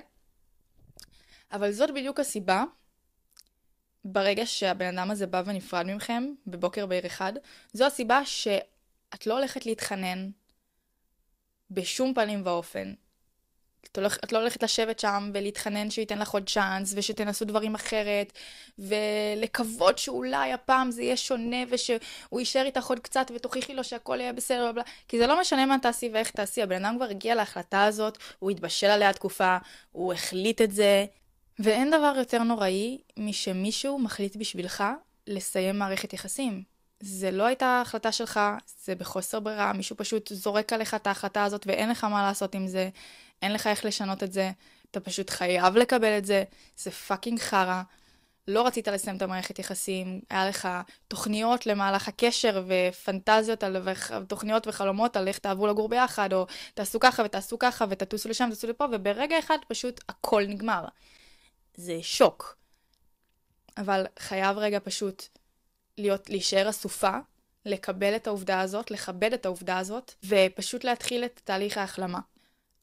אבל 1.51 1.71
זאת 1.71 1.89
בדיוק 1.93 2.19
הסיבה, 2.19 2.63
ברגע 4.05 4.45
שהבן 4.45 4.97
אדם 4.97 5.11
הזה 5.11 5.27
בא 5.27 5.43
ונפרד 5.45 5.85
מכם, 5.85 6.33
בבוקר 6.47 6.85
בעיר 6.85 7.05
אחד, 7.05 7.33
זו 7.73 7.85
הסיבה 7.85 8.25
שאת 8.25 9.27
לא 9.27 9.37
הולכת 9.37 9.65
להתחנן 9.65 10.29
בשום 11.71 12.13
פנים 12.13 12.41
ואופן 12.45 12.93
את, 13.91 13.97
הולכ, 13.97 14.17
את 14.23 14.33
לא 14.33 14.39
הולכת 14.39 14.63
לשבת 14.63 14.99
שם 14.99 15.31
ולהתחנן 15.33 15.89
שהוא 15.89 16.01
ייתן 16.01 16.19
לך 16.19 16.29
עוד 16.29 16.49
צ'אנס, 16.49 16.93
ושתנסו 16.95 17.45
דברים 17.45 17.75
אחרת, 17.75 18.33
ולקוות 18.79 19.97
שאולי 19.97 20.53
הפעם 20.53 20.91
זה 20.91 21.01
יהיה 21.01 21.17
שונה, 21.17 21.57
ושהוא 21.69 22.39
יישאר 22.39 22.65
איתך 22.65 22.85
עוד 22.85 22.99
קצת 22.99 23.31
ותוכיחי 23.35 23.73
לו 23.73 23.83
שהכל 23.83 24.17
יהיה 24.19 24.33
בסדר, 24.33 24.71
בלה. 24.71 24.83
כי 25.07 25.17
זה 25.17 25.27
לא 25.27 25.41
משנה 25.41 25.65
מה 25.65 25.79
תעשי 25.81 26.09
ואיך 26.13 26.31
תעשי, 26.31 26.61
הבן 26.63 26.85
אדם 26.85 26.95
כבר 26.95 27.05
הגיע 27.05 27.35
להחלטה 27.35 27.83
הזאת, 27.83 28.17
הוא 28.39 28.51
התבשל 28.51 28.87
עליה 28.87 29.13
תקופה, 29.13 29.57
הוא 29.91 30.13
החליט 30.13 30.61
את 30.61 30.71
זה, 30.71 31.05
ואין 31.59 31.87
דבר 31.87 32.13
יותר 32.17 32.43
נוראי 32.43 32.97
משמישהו 33.17 33.99
מחליט 33.99 34.35
בשבילך 34.35 34.83
לסיים 35.27 35.79
מערכת 35.79 36.13
יחסים. 36.13 36.75
זה 36.99 37.31
לא 37.31 37.43
הייתה 37.43 37.81
החלטה 37.81 38.11
שלך, 38.11 38.39
זה 38.83 38.95
בחוסר 38.95 39.39
ברירה, 39.39 39.73
מישהו 39.73 39.97
פשוט 39.97 40.33
זורק 40.33 40.73
עליך 40.73 40.93
את 40.93 41.07
ההחלטה 41.07 41.43
הזאת 41.43 41.67
ואין 41.67 41.89
לך 41.89 42.03
מה 42.03 42.23
לעשות 42.23 42.55
עם 42.55 42.67
זה. 42.67 42.89
אין 43.41 43.53
לך 43.53 43.67
איך 43.67 43.85
לשנות 43.85 44.23
את 44.23 44.33
זה, 44.33 44.51
אתה 44.91 44.99
פשוט 44.99 45.29
חייב 45.29 45.77
לקבל 45.77 46.17
את 46.17 46.25
זה, 46.25 46.43
זה 46.77 46.91
פאקינג 46.91 47.39
חרא. 47.39 47.81
לא 48.47 48.67
רצית 48.67 48.87
לסיים 48.87 49.17
את 49.17 49.21
המערכת 49.21 49.59
יחסים, 49.59 50.21
היה 50.29 50.49
לך 50.49 50.67
תוכניות 51.07 51.65
למהלך 51.65 52.07
הקשר 52.07 52.63
ופנטזיות 52.67 53.63
על 53.63 53.87
תוכניות 54.27 54.67
וחלומות 54.67 55.17
על 55.17 55.27
איך 55.27 55.37
תעברו 55.37 55.67
לגור 55.67 55.89
ביחד, 55.89 56.33
או 56.33 56.47
תעשו 56.73 56.99
ככה 56.99 57.23
ותעשו 57.25 57.59
ככה 57.59 57.85
ותטוסו 57.89 58.29
לשם 58.29 58.45
ותטוסו 58.47 58.67
לפה, 58.67 58.85
וברגע 58.91 59.39
אחד 59.39 59.57
פשוט 59.67 60.01
הכל 60.09 60.43
נגמר. 60.47 60.85
זה 61.75 61.99
שוק. 62.01 62.57
אבל 63.77 64.05
חייב 64.19 64.57
רגע 64.57 64.79
פשוט 64.83 65.23
להיות, 65.97 66.29
להישאר 66.29 66.69
אסופה, 66.69 67.17
לקבל 67.65 68.15
את 68.15 68.27
העובדה 68.27 68.61
הזאת, 68.61 68.91
לכבד 68.91 69.33
את 69.33 69.45
העובדה 69.45 69.77
הזאת, 69.77 70.13
ופשוט 70.25 70.83
להתחיל 70.83 71.25
את 71.25 71.41
תהליך 71.43 71.77
ההחלמה. 71.77 72.19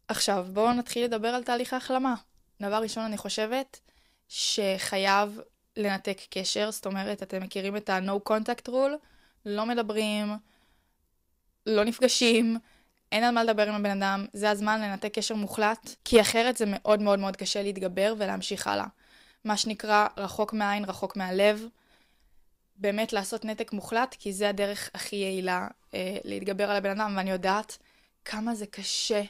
עכשיו, 0.09 0.47
בואו 0.53 0.73
נתחיל 0.73 1.05
לדבר 1.05 1.29
על 1.29 1.45
תהליך 1.45 1.73
ההחלמה. 1.73 2.15
דבר 2.63 2.83
ראשון, 2.83 3.05
אני 3.05 3.17
חושבת 3.17 3.81
שחייב 4.29 5.41
לנתק 5.77 6.19
קשר, 6.31 6.71
זאת 6.71 6.87
אומרת, 6.87 7.23
אתם 7.23 7.43
מכירים 7.43 7.77
את 7.77 7.91
ה-No 7.91 8.31
contact 8.31 8.69
rule, 8.69 8.97
לא 9.47 9.67
מדברים, 9.67 10.37
לא 11.67 11.85
נפגשים, 11.85 12.59
אין 13.13 13.25
על 13.25 13.35
מה 13.35 13.45
לדבר 13.45 13.69
עם 13.69 13.75
הבן 13.75 14.03
אדם, 14.03 14.27
זה 14.33 14.51
הזמן 14.51 14.81
לנתק 14.81 15.15
קשר 15.15 15.35
מוחלט, 15.35 15.95
כי 16.05 16.21
אחרת 16.21 16.57
זה 16.57 16.65
מאוד 16.69 17.03
מאוד 17.03 17.19
מאוד 17.19 17.37
קשה 17.37 17.63
להתגבר 17.63 18.15
ולהמשיך 18.19 18.67
הלאה. 18.67 18.87
מה 19.45 19.57
שנקרא 19.57 20.07
רחוק 20.17 20.53
מהעין, 20.53 20.85
רחוק 20.85 21.17
מהלב. 21.17 21.67
באמת 22.77 23.13
לעשות 23.13 23.45
נתק 23.45 23.73
מוחלט, 23.73 24.17
כי 24.19 24.33
זה 24.33 24.49
הדרך 24.49 24.91
הכי 24.95 25.17
יעילה 25.17 25.69
אה, 25.95 26.17
להתגבר 26.25 26.71
על 26.71 26.77
הבן 26.77 27.01
אדם, 27.01 27.15
ואני 27.17 27.31
יודעת 27.31 27.79
כמה 28.25 28.55
זה 28.55 28.67
קשה 28.67 29.23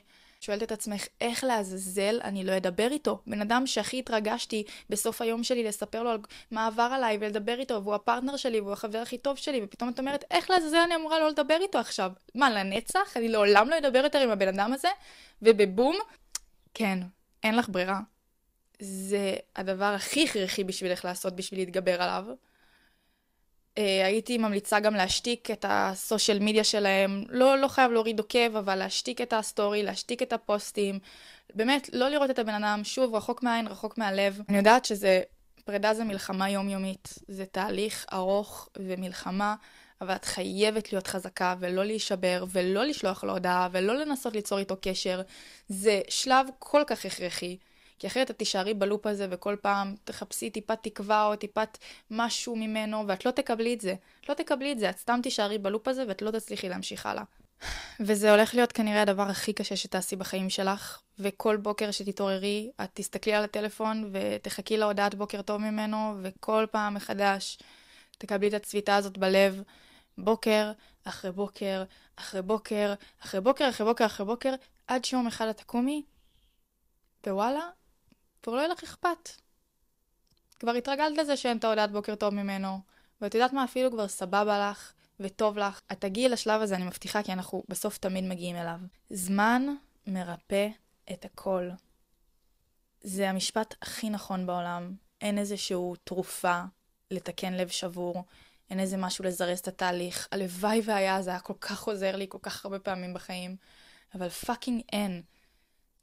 שואלת 0.42 0.62
את 0.62 0.72
עצמך, 0.72 1.06
איך 1.20 1.44
לעזאזל 1.44 2.20
אני 2.24 2.44
לא 2.44 2.56
אדבר 2.56 2.88
איתו? 2.90 3.22
בן 3.26 3.40
אדם 3.40 3.66
שהכי 3.66 3.98
התרגשתי 3.98 4.64
בסוף 4.90 5.22
היום 5.22 5.44
שלי 5.44 5.64
לספר 5.64 6.02
לו 6.02 6.10
על 6.10 6.18
מה 6.50 6.66
עבר 6.66 6.82
עליי 6.82 7.18
ולדבר 7.20 7.58
איתו, 7.58 7.82
והוא 7.82 7.94
הפרטנר 7.94 8.36
שלי 8.36 8.60
והוא 8.60 8.72
החבר 8.72 8.98
הכי 8.98 9.18
טוב 9.18 9.36
שלי, 9.36 9.60
ופתאום 9.64 9.90
את 9.90 9.98
אומרת, 9.98 10.24
איך 10.30 10.50
לעזאזל 10.50 10.76
אני 10.76 10.94
אמורה 10.94 11.18
לא 11.18 11.28
לדבר 11.28 11.58
איתו 11.60 11.78
עכשיו? 11.78 12.12
מה, 12.34 12.50
לנצח? 12.50 13.16
אני 13.16 13.28
לעולם 13.28 13.68
לא 13.68 13.78
אדבר 13.78 13.98
יותר 13.98 14.18
עם 14.18 14.30
הבן 14.30 14.48
אדם 14.48 14.72
הזה? 14.72 14.88
ובבום, 15.42 15.96
כן, 16.74 16.98
אין 17.42 17.56
לך 17.56 17.68
ברירה. 17.68 18.00
זה 18.78 19.34
הדבר 19.56 19.84
הכי 19.84 20.24
הכרחי 20.24 20.64
בשבילך 20.64 21.04
לעשות 21.04 21.36
בשביל 21.36 21.60
להתגבר 21.60 22.02
עליו. 22.02 22.24
Uh, 23.78 23.80
הייתי 24.04 24.38
ממליצה 24.38 24.80
גם 24.80 24.94
להשתיק 24.94 25.50
את 25.50 25.64
ה 25.68 25.78
social 25.78 26.38
media 26.38 26.64
שלהם, 26.64 27.24
לא, 27.28 27.58
לא 27.58 27.68
חייב 27.68 27.92
להוריד 27.92 28.18
עוקב, 28.18 28.56
אבל 28.56 28.76
להשתיק 28.76 29.20
את 29.20 29.32
ה 29.32 29.39
story, 29.39 29.82
להשתיק 29.82 30.22
את 30.22 30.32
הפוסטים, 30.32 30.98
באמת, 31.54 31.90
לא 31.92 32.08
לראות 32.08 32.30
את 32.30 32.38
הבן 32.38 32.54
אדם, 32.64 32.80
שוב, 32.84 33.14
רחוק 33.14 33.42
מהעין, 33.42 33.66
רחוק 33.66 33.98
מהלב. 33.98 34.40
אני 34.48 34.56
יודעת 34.56 34.84
שזה, 34.84 35.22
פרידה 35.64 35.94
זה 35.94 36.04
מלחמה 36.04 36.50
יומיומית, 36.50 37.08
זה 37.28 37.44
תהליך 37.46 38.06
ארוך 38.12 38.68
ומלחמה, 38.78 39.54
אבל 40.00 40.14
את 40.14 40.24
חייבת 40.24 40.92
להיות 40.92 41.06
חזקה 41.06 41.54
ולא 41.58 41.84
להישבר 41.84 42.44
ולא 42.48 42.84
לשלוח 42.84 43.24
לו 43.24 43.32
הודעה 43.32 43.68
ולא 43.72 43.94
לנסות 43.94 44.34
ליצור 44.34 44.58
איתו 44.58 44.76
קשר. 44.80 45.22
זה 45.68 46.00
שלב 46.08 46.46
כל 46.58 46.82
כך 46.86 47.04
הכרחי. 47.04 47.56
כי 48.02 48.06
אחרת 48.06 48.30
את 48.30 48.38
תישארי 48.38 48.74
ב 48.74 48.81
loop 48.81 49.06
הזה 49.06 49.26
וכל 49.30 49.56
פעם 49.60 49.94
תחפשי 50.04 50.50
טיפת 50.50 50.78
תקווה 50.82 51.26
או 51.26 51.36
טיפת 51.36 51.78
משהו 52.10 52.56
ממנו 52.56 53.04
ואת 53.08 53.26
לא 53.26 53.30
תקבלי 53.30 53.74
את 53.74 53.80
זה. 53.80 53.94
את 54.20 54.28
לא 54.28 54.34
תקבלי 54.34 54.72
את 54.72 54.78
זה, 54.78 54.90
את 54.90 54.98
סתם 54.98 55.20
תישארי 55.22 55.58
בלופ 55.58 55.88
הזה 55.88 56.04
ואת 56.08 56.22
לא 56.22 56.30
תצליחי 56.30 56.68
להמשיך 56.68 57.06
הלאה. 57.06 57.22
וזה 58.00 58.30
הולך 58.30 58.54
להיות 58.54 58.72
כנראה 58.72 59.02
הדבר 59.02 59.22
הכי 59.22 59.52
קשה 59.52 59.76
שתעשי 59.76 60.16
בחיים 60.16 60.50
שלך, 60.50 61.00
וכל 61.18 61.56
בוקר 61.56 61.90
שתתעוררי, 61.90 62.70
את 62.84 62.90
תסתכלי 62.94 63.34
על 63.34 63.44
הטלפון 63.44 64.10
ותחכי 64.12 64.76
להודעת 64.76 65.14
בוקר 65.14 65.42
טוב 65.42 65.60
ממנו, 65.60 66.14
וכל 66.22 66.66
פעם 66.70 66.94
מחדש 66.94 67.58
תקבלי 68.18 68.48
את 68.48 68.54
הצביטה 68.54 68.96
הזאת 68.96 69.18
בלב, 69.18 69.62
בוקר 70.18 70.72
אחרי 71.04 71.32
בוקר, 71.32 71.84
אחרי 72.16 72.42
בוקר, 72.42 72.94
אחרי 73.20 73.40
בוקר, 73.40 73.68
אחרי 73.68 73.86
בוקר, 73.86 74.06
אחרי 74.06 74.26
בוקר, 74.26 74.54
עד 74.86 75.04
שיום 75.04 75.26
אחד 75.26 75.48
את 75.48 75.56
תקומי, 75.56 76.02
ווואלה, 77.26 77.68
כבר 78.42 78.54
לא 78.54 78.58
יהיה 78.58 78.68
לך 78.68 78.82
אכפת. 78.82 79.28
כבר 80.60 80.72
התרגלת 80.72 81.18
לזה 81.18 81.36
שאין 81.36 81.56
את 81.56 81.64
ההודעת 81.64 81.92
בוקר 81.92 82.14
טוב 82.14 82.34
ממנו, 82.34 82.78
ואת 83.20 83.34
יודעת 83.34 83.52
מה, 83.52 83.64
אפילו 83.64 83.90
כבר 83.90 84.08
סבבה 84.08 84.70
לך, 84.70 84.92
וטוב 85.20 85.58
לך. 85.58 85.80
את 85.92 86.00
תגיעי 86.00 86.28
לשלב 86.28 86.62
הזה, 86.62 86.76
אני 86.76 86.84
מבטיחה, 86.84 87.22
כי 87.22 87.32
אנחנו 87.32 87.62
בסוף 87.68 87.98
תמיד 87.98 88.24
מגיעים 88.24 88.56
אליו. 88.56 88.78
זמן 89.10 89.74
מרפא 90.06 90.68
את 91.12 91.24
הכל. 91.24 91.70
זה 93.00 93.30
המשפט 93.30 93.74
הכי 93.82 94.10
נכון 94.10 94.46
בעולם. 94.46 94.94
אין 95.20 95.38
איזשהו 95.38 95.94
תרופה 96.04 96.62
לתקן 97.10 97.52
לב 97.52 97.68
שבור, 97.68 98.24
אין 98.70 98.80
איזה 98.80 98.96
משהו 98.96 99.24
לזרז 99.24 99.58
את 99.58 99.68
התהליך. 99.68 100.28
הלוואי 100.32 100.80
והיה, 100.84 101.22
זה 101.22 101.30
היה 101.30 101.40
כל 101.40 101.54
כך 101.60 101.82
עוזר 101.82 102.16
לי 102.16 102.26
כל 102.28 102.38
כך 102.42 102.64
הרבה 102.64 102.78
פעמים 102.78 103.14
בחיים, 103.14 103.56
אבל 104.14 104.28
פאקינג 104.28 104.82
אין. 104.92 105.22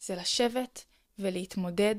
זה 0.02 0.16
לשבת 0.16 0.86
ולהתמודד 1.20 1.96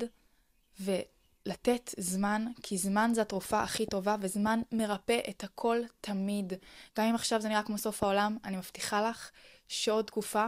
ולתת 0.81 1.95
זמן, 1.99 2.47
כי 2.63 2.79
זמן 2.79 3.11
זה 3.15 3.23
התרופה 3.23 3.63
הכי 3.63 3.87
טובה, 3.87 4.17
וזמן 4.21 4.61
מרפא 4.73 5.21
את 5.31 5.45
הכל 5.45 5.79
תמיד. 6.01 6.53
גם 6.99 7.05
אם 7.05 7.15
עכשיו 7.15 7.41
זה 7.41 7.49
נראה 7.49 7.63
כמו 7.63 7.79
סוף 7.79 8.03
העולם, 8.03 8.37
אני 8.45 8.57
מבטיחה 8.57 9.11
לך 9.11 9.31
שעוד 9.69 10.05
תקופה 10.05 10.47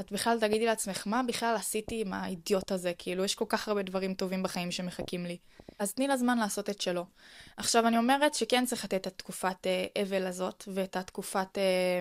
את 0.00 0.12
בכלל 0.12 0.40
תגידי 0.40 0.66
לעצמך, 0.66 1.06
מה 1.06 1.22
בכלל 1.22 1.54
עשיתי 1.56 2.00
עם 2.00 2.12
האידיוט 2.12 2.72
הזה? 2.72 2.92
כאילו, 2.98 3.24
יש 3.24 3.34
כל 3.34 3.44
כך 3.48 3.68
הרבה 3.68 3.82
דברים 3.82 4.14
טובים 4.14 4.42
בחיים 4.42 4.70
שמחכים 4.70 5.26
לי. 5.26 5.38
אז 5.78 5.92
תני 5.92 6.08
לזמן 6.08 6.38
לעשות 6.38 6.70
את 6.70 6.80
שלו. 6.80 7.06
עכשיו, 7.56 7.86
אני 7.86 7.98
אומרת 7.98 8.34
שכן 8.34 8.66
צריך 8.66 8.84
לתת 8.84 8.94
את 8.94 9.06
התקופת 9.06 9.66
אה, 9.66 9.86
אבל 10.02 10.26
הזאת, 10.26 10.64
ואת 10.68 10.96
התקופת 10.96 11.58
אה, 11.58 12.00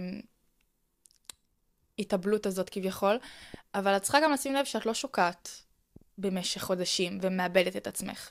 התאבלות 1.99 2.45
הזאת 2.45 2.69
כביכול, 2.69 3.19
אבל 3.75 3.97
את 3.97 4.01
צריכה 4.01 4.19
גם 4.23 4.31
לשים 4.31 4.53
לב 4.53 4.65
שאת 4.65 4.85
לא 4.85 4.93
שוקעת 4.93 5.64
במשך 6.17 6.61
חודשים 6.61 7.19
ומאבדת 7.21 7.75
את 7.75 7.87
עצמך. 7.87 8.29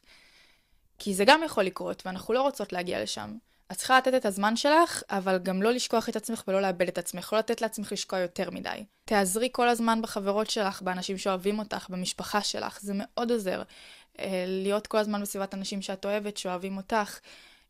כי 0.98 1.14
זה 1.14 1.24
גם 1.24 1.42
יכול 1.44 1.64
לקרות, 1.64 2.06
ואנחנו 2.06 2.34
לא 2.34 2.42
רוצות 2.42 2.72
להגיע 2.72 3.02
לשם. 3.02 3.36
את 3.72 3.76
צריכה 3.76 3.98
לתת 3.98 4.14
את 4.14 4.26
הזמן 4.26 4.56
שלך, 4.56 5.02
אבל 5.10 5.38
גם 5.38 5.62
לא 5.62 5.72
לשכוח 5.72 6.08
את 6.08 6.16
עצמך 6.16 6.42
ולא 6.48 6.62
לאבד 6.62 6.88
את 6.88 6.98
עצמך, 6.98 7.32
לא 7.32 7.38
לתת 7.38 7.60
לעצמך 7.60 7.92
לשקוע 7.92 8.18
יותר 8.18 8.50
מדי. 8.50 8.84
תעזרי 9.04 9.48
כל 9.52 9.68
הזמן 9.68 10.02
בחברות 10.02 10.50
שלך, 10.50 10.82
באנשים 10.82 11.18
שאוהבים 11.18 11.58
אותך, 11.58 11.86
במשפחה 11.90 12.42
שלך, 12.42 12.80
זה 12.80 12.92
מאוד 12.96 13.30
עוזר. 13.30 13.62
אה, 14.18 14.44
להיות 14.46 14.86
כל 14.86 14.98
הזמן 14.98 15.22
בסביבת 15.22 15.54
אנשים 15.54 15.82
שאת 15.82 16.04
אוהבת, 16.04 16.36
שאוהבים 16.36 16.76
אותך. 16.76 17.18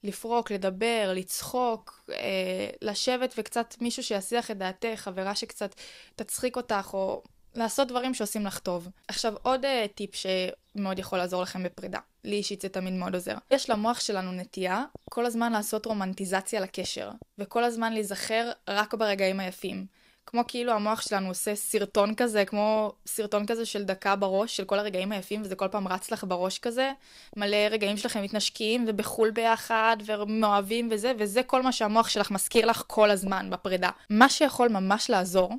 לפרוק, 0.05 0.50
לדבר, 0.50 1.12
לצחוק, 1.14 2.05
אה, 2.11 2.68
לשבת 2.83 3.35
וקצת 3.38 3.74
מישהו 3.81 4.03
שיסיח 4.03 4.50
את 4.50 4.59
דעתך, 4.59 4.94
חברה 4.96 5.35
שקצת 5.35 5.74
תצחיק 6.16 6.57
אותך, 6.57 6.90
או 6.92 7.22
לעשות 7.55 7.88
דברים 7.88 8.14
שעושים 8.14 8.47
לך 8.47 8.59
טוב. 8.59 8.88
עכשיו, 9.09 9.35
עוד 9.43 9.64
uh, 9.64 9.69
טיפ 9.95 10.11
שמאוד 10.14 10.99
יכול 10.99 11.19
לעזור 11.19 11.43
לכם 11.43 11.62
בפרידה. 11.62 11.99
לי 12.25 12.37
אישית 12.37 12.61
זה 12.61 12.69
תמיד 12.69 12.93
מאוד 12.93 13.14
עוזר. 13.14 13.35
יש 13.51 13.71
למוח 13.71 14.01
שלנו 14.01 14.33
נטייה 14.33 14.85
כל 15.11 15.27
הזמן 15.27 15.53
לעשות 15.53 15.87
רומנטיזציה 15.87 16.61
לקשר, 16.61 17.11
וכל 17.38 17.64
הזמן 17.64 17.93
להיזכר 17.93 18.51
רק 18.69 18.95
ברגעים 18.95 19.40
היפים. 19.40 19.87
כמו 20.27 20.43
כאילו 20.49 20.73
המוח 20.73 21.01
שלנו 21.01 21.29
עושה 21.29 21.55
סרטון 21.55 22.14
כזה, 22.14 22.45
כמו 22.45 22.93
סרטון 23.07 23.47
כזה 23.47 23.67
של 23.67 23.85
דקה 23.85 24.17
בראש, 24.17 24.57
של 24.57 24.64
כל 24.64 24.79
הרגעים 24.79 25.12
היפים, 25.12 25.43
וזה 25.43 25.57
כל 25.57 25.69
פעם 25.69 25.88
רץ 25.88 26.11
לך 26.11 26.25
בראש 26.29 26.59
כזה. 26.59 26.93
מלא 27.37 27.57
רגעים 27.71 27.97
שלכם 27.97 28.23
מתנשקים, 28.23 28.85
ובחול 28.88 29.31
ביחד, 29.31 29.97
ומאוהבים 30.07 30.88
וזה, 30.90 31.12
וזה 31.19 31.43
כל 31.43 31.62
מה 31.62 31.73
שהמוח 31.73 32.09
שלך 32.09 32.31
מזכיר 32.31 32.67
לך 32.67 32.85
כל 32.87 33.11
הזמן 33.11 33.51
בפרידה. 33.51 33.90
מה 34.11 34.29
שיכול 34.29 34.69
ממש 34.69 35.11
לעזור, 35.11 35.53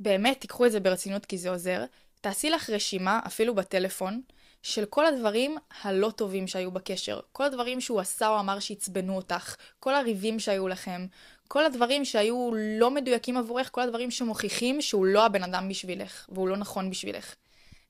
באמת, 0.00 0.40
תיקחו 0.40 0.66
את 0.66 0.72
זה 0.72 0.80
ברצינות 0.80 1.26
כי 1.26 1.38
זה 1.38 1.50
עוזר. 1.50 1.84
תעשי 2.20 2.50
לך 2.50 2.70
רשימה, 2.70 3.20
אפילו 3.26 3.54
בטלפון, 3.54 4.20
של 4.62 4.84
כל 4.84 5.06
הדברים 5.06 5.56
הלא 5.82 6.10
טובים 6.10 6.46
שהיו 6.46 6.70
בקשר. 6.70 7.20
כל 7.32 7.44
הדברים 7.44 7.80
שהוא 7.80 8.00
עשה 8.00 8.28
או 8.28 8.40
אמר 8.40 8.58
שעצבנו 8.58 9.16
אותך. 9.16 9.56
כל 9.80 9.94
הריבים 9.94 10.38
שהיו 10.38 10.68
לכם. 10.68 11.06
כל 11.48 11.64
הדברים 11.64 12.04
שהיו 12.04 12.50
לא 12.54 12.90
מדויקים 12.90 13.36
עבורך. 13.36 13.68
כל 13.72 13.80
הדברים 13.80 14.10
שמוכיחים 14.10 14.82
שהוא 14.82 15.06
לא 15.06 15.26
הבן 15.26 15.42
אדם 15.42 15.68
בשבילך, 15.68 16.26
והוא 16.28 16.48
לא 16.48 16.56
נכון 16.56 16.90
בשבילך. 16.90 17.34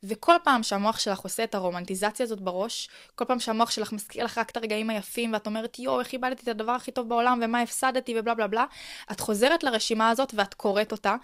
וכל 0.03 0.35
פעם 0.45 0.62
שהמוח 0.62 0.99
שלך 0.99 1.19
עושה 1.19 1.45
את 1.45 1.55
הרומנטיזציה 1.55 2.25
הזאת 2.25 2.40
בראש, 2.40 2.88
כל 3.14 3.25
פעם 3.25 3.40
שהמוח 3.40 3.71
שלך 3.71 3.92
מזכיר 3.92 4.25
לך 4.25 4.38
רק 4.38 4.51
את 4.51 4.57
הרגעים 4.57 4.90
היפים, 4.90 5.33
ואת 5.33 5.47
אומרת, 5.47 5.79
יואו, 5.79 6.01
איך 6.01 6.12
איבדתי 6.12 6.42
את 6.42 6.49
הדבר 6.49 6.73
הכי 6.73 6.90
טוב 6.90 7.09
בעולם, 7.09 7.40
ומה 7.42 7.61
הפסדתי, 7.61 8.14
ובלה 8.19 8.35
בלה 8.35 8.47
בלה, 8.47 8.64
את 9.12 9.21
חוזרת 9.21 9.62
לרשימה 9.62 10.11
הזאת 10.11 10.35
ואת 10.37 10.55
קוראת 10.55 10.92
אותה, 10.92 11.16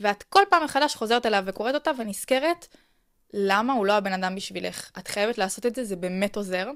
ואת 0.00 0.22
כל 0.22 0.42
פעם 0.50 0.64
מחדש 0.64 0.94
חוזרת 0.94 1.26
אליו 1.26 1.42
וקוראת 1.46 1.74
אותה 1.74 1.90
ונזכרת 1.98 2.66
למה 3.34 3.72
הוא 3.72 3.86
לא 3.86 3.92
הבן 3.92 4.12
אדם 4.12 4.34
בשבילך. 4.34 4.90
את 4.98 5.08
חייבת 5.08 5.38
לעשות 5.38 5.66
את 5.66 5.74
זה, 5.74 5.84
זה 5.84 5.96
באמת 5.96 6.36
עוזר. 6.36 6.70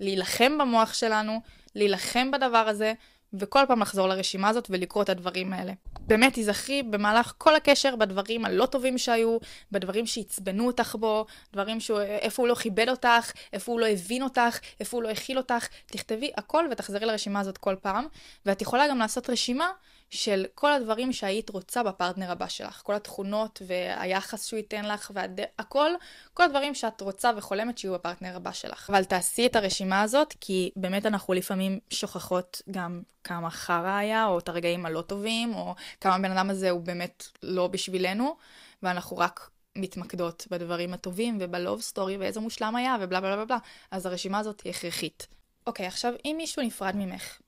להילחם 0.00 0.58
במוח 0.58 0.94
שלנו, 0.94 1.40
להילחם 1.74 2.30
בדבר 2.30 2.58
הזה, 2.68 2.92
וכל 3.34 3.64
פעם 3.68 3.80
לחזור 3.80 4.08
לרשימה 4.08 4.48
הזאת 4.48 4.66
ולקרוא 4.70 5.02
את 5.02 5.08
הדברים 5.08 5.52
האלה. 5.52 5.72
באמת 6.00 6.34
תיזכרי 6.34 6.82
במהלך 6.82 7.32
כל 7.38 7.56
הקשר 7.56 7.96
בדברים 7.96 8.44
הלא 8.44 8.66
טובים 8.66 8.98
שהיו, 8.98 9.38
בדברים 9.72 10.06
שעצבנו 10.06 10.66
אותך 10.66 10.96
בו, 11.00 11.26
דברים 11.52 11.80
שהוא, 11.80 12.00
איפה 12.00 12.42
הוא 12.42 12.48
לא 12.48 12.54
כיבד 12.54 12.88
אותך, 12.88 13.32
איפה 13.52 13.72
הוא 13.72 13.80
לא 13.80 13.86
הבין 13.86 14.22
אותך, 14.22 14.58
איפה 14.80 14.96
הוא 14.96 15.02
לא 15.02 15.08
הכיל 15.08 15.38
אותך. 15.38 15.66
תכתבי 15.86 16.30
הכל 16.36 16.64
ותחזרי 16.70 17.06
לרשימה 17.06 17.40
הזאת 17.40 17.58
כל 17.58 17.76
פעם, 17.82 18.06
ואת 18.46 18.62
יכולה 18.62 18.88
גם 18.88 18.98
לעשות 18.98 19.30
רשימה 19.30 19.70
של 20.10 20.46
כל 20.54 20.72
הדברים 20.72 21.12
שהיית 21.12 21.50
רוצה 21.50 21.82
בפרטנר 21.82 22.30
הבא 22.30 22.48
שלך. 22.48 22.80
כל 22.84 22.94
התכונות 22.94 23.62
והיחס 23.66 24.46
שהוא 24.46 24.56
ייתן 24.56 24.84
לך, 24.84 25.10
והכל, 25.14 25.90
כל 26.34 26.42
הדברים 26.42 26.74
שאת 26.74 27.00
רוצה 27.00 27.30
וחולמת 27.36 27.78
שיהיו 27.78 27.94
בפרטנר 27.94 28.36
הבא 28.36 28.52
שלך. 28.52 28.90
אבל 28.90 29.04
תעשי 29.04 29.46
את 29.46 29.56
הרשימה 29.56 30.02
הזאת, 30.02 30.34
כי 30.40 30.70
באמת 30.76 31.06
אנחנו 31.06 31.34
לפעמים 31.34 31.78
שוכחות 31.90 32.62
גם 32.70 33.02
כמה 33.24 33.50
חרא 33.50 33.96
היה, 33.96 34.26
או 34.26 34.38
את 34.38 34.48
הרגעים 34.48 34.86
הלא 34.86 35.00
טובים, 35.00 35.54
או 35.54 35.74
כמה 36.00 36.14
הבן 36.14 36.30
אדם 36.30 36.50
הזה 36.50 36.70
הוא 36.70 36.80
באמת 36.80 37.24
לא 37.42 37.66
בשבילנו, 37.66 38.36
ואנחנו 38.82 39.16
רק 39.16 39.50
מתמקדות 39.76 40.46
בדברים 40.50 40.94
הטובים 40.94 41.38
ובלוב 41.40 41.80
סטורי 41.80 42.16
ואיזה 42.16 42.40
מושלם 42.40 42.76
היה 42.76 42.96
ובלה 43.00 43.20
בלה 43.20 43.36
בלה 43.36 43.44
בלה. 43.44 43.58
אז 43.90 44.06
הרשימה 44.06 44.38
הזאת 44.38 44.60
היא 44.60 44.70
הכרחית. 44.70 45.26
אוקיי, 45.66 45.86
עכשיו 45.86 46.12
אם 46.24 46.34
מישהו 46.36 46.62
נפרד 46.62 46.96
ממך, 46.96 47.38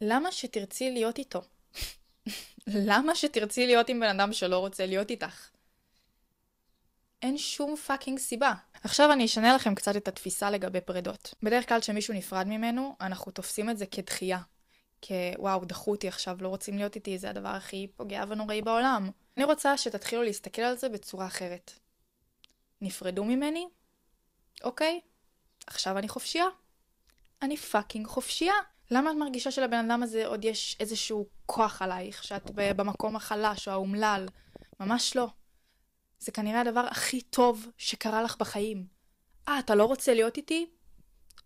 למה 0.00 0.32
שתרצי 0.32 0.90
להיות 0.90 1.18
איתו? 1.18 1.42
למה 2.66 3.14
שתרצי 3.14 3.66
להיות 3.66 3.88
עם 3.88 4.00
בן 4.00 4.20
אדם 4.20 4.32
שלא 4.32 4.58
רוצה 4.58 4.86
להיות 4.86 5.10
איתך? 5.10 5.48
אין 7.22 7.38
שום 7.38 7.76
פאקינג 7.76 8.18
סיבה. 8.18 8.52
עכשיו 8.82 9.12
אני 9.12 9.24
אשנה 9.24 9.54
לכם 9.54 9.74
קצת 9.74 9.96
את 9.96 10.08
התפיסה 10.08 10.50
לגבי 10.50 10.80
פרדות. 10.80 11.34
בדרך 11.42 11.68
כלל 11.68 11.80
כשמישהו 11.80 12.14
נפרד 12.14 12.46
ממנו, 12.46 12.96
אנחנו 13.00 13.32
תופסים 13.32 13.70
את 13.70 13.78
זה 13.78 13.86
כדחייה. 13.86 14.38
כוואו, 15.06 15.64
דחו 15.64 15.90
אותי 15.90 16.08
עכשיו, 16.08 16.36
לא 16.40 16.48
רוצים 16.48 16.78
להיות 16.78 16.96
איתי, 16.96 17.18
זה 17.18 17.30
הדבר 17.30 17.48
הכי 17.48 17.86
פוגע 17.96 18.24
ונוראי 18.28 18.62
בעולם. 18.62 19.10
אני 19.36 19.44
רוצה 19.44 19.78
שתתחילו 19.78 20.22
להסתכל 20.22 20.62
על 20.62 20.76
זה 20.76 20.88
בצורה 20.88 21.26
אחרת. 21.26 21.72
נפרדו 22.80 23.24
ממני? 23.24 23.68
אוקיי, 24.62 25.00
עכשיו 25.66 25.98
אני 25.98 26.08
חופשייה. 26.08 26.46
אני 27.42 27.56
fucking 27.56 28.06
חופשייה. 28.06 28.54
למה 28.90 29.10
את 29.10 29.16
מרגישה 29.16 29.50
שלבן 29.50 29.90
אדם 29.90 30.02
הזה 30.02 30.26
עוד 30.26 30.44
יש 30.44 30.76
איזשהו 30.80 31.26
כוח 31.46 31.82
עלייך, 31.82 32.24
שאת 32.24 32.50
במקום 32.54 33.16
החלש 33.16 33.68
או 33.68 33.72
האומלל? 33.72 34.26
ממש 34.80 35.16
לא. 35.16 35.28
זה 36.18 36.32
כנראה 36.32 36.60
הדבר 36.60 36.86
הכי 36.90 37.20
טוב 37.20 37.66
שקרה 37.78 38.22
לך 38.22 38.36
בחיים. 38.38 38.86
אה, 39.48 39.58
אתה 39.58 39.74
לא 39.74 39.84
רוצה 39.84 40.14
להיות 40.14 40.36
איתי? 40.36 40.66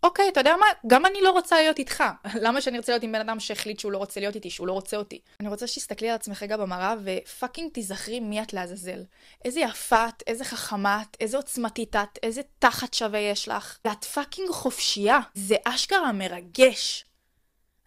אוקיי, 0.03 0.29
אתה 0.29 0.41
יודע 0.41 0.57
מה? 0.57 0.67
גם 0.87 1.07
אני 1.07 1.21
לא 1.21 1.31
רוצה 1.31 1.57
להיות 1.57 1.79
איתך. 1.79 2.05
למה 2.45 2.61
שאני 2.61 2.77
ארצה 2.77 2.93
להיות 2.93 3.03
עם 3.03 3.13
בן 3.13 3.21
אדם 3.21 3.41
שהחליט 3.41 3.81
שהוא 3.81 3.93
לא 3.93 3.99
רוצה 3.99 4.21
להיות 4.21 4.35
איתי, 4.35 4.51
שהוא 4.51 4.67
לא 4.67 4.73
רוצה 4.73 4.97
אותי? 4.97 5.21
אני 5.41 5.49
רוצה 5.49 5.67
שתסתכלי 5.67 6.09
על 6.09 6.15
עצמך 6.15 6.43
רגע 6.43 6.57
במראה 6.57 6.95
ו 7.05 7.13
fucking 7.13 7.73
תיזכרי 7.73 8.21
מי 8.21 8.43
את 8.43 8.53
לעזאזל. 8.53 9.03
איזה 9.45 9.61
יפה 9.61 10.09
את, 10.09 10.23
איזה 10.27 10.45
חכמה 10.45 11.03
את, 11.03 11.17
איזה 11.21 11.37
עוצמתית 11.37 11.97
את, 11.97 12.19
איזה 12.23 12.41
תחת 12.59 12.95
שווה 12.95 13.19
יש 13.19 13.49
לך. 13.49 13.79
ואת 13.85 14.05
fucking 14.05 14.51
חופשייה. 14.51 15.19
זה 15.35 15.57
אשכרה 15.65 16.13
מרגש. 16.13 17.05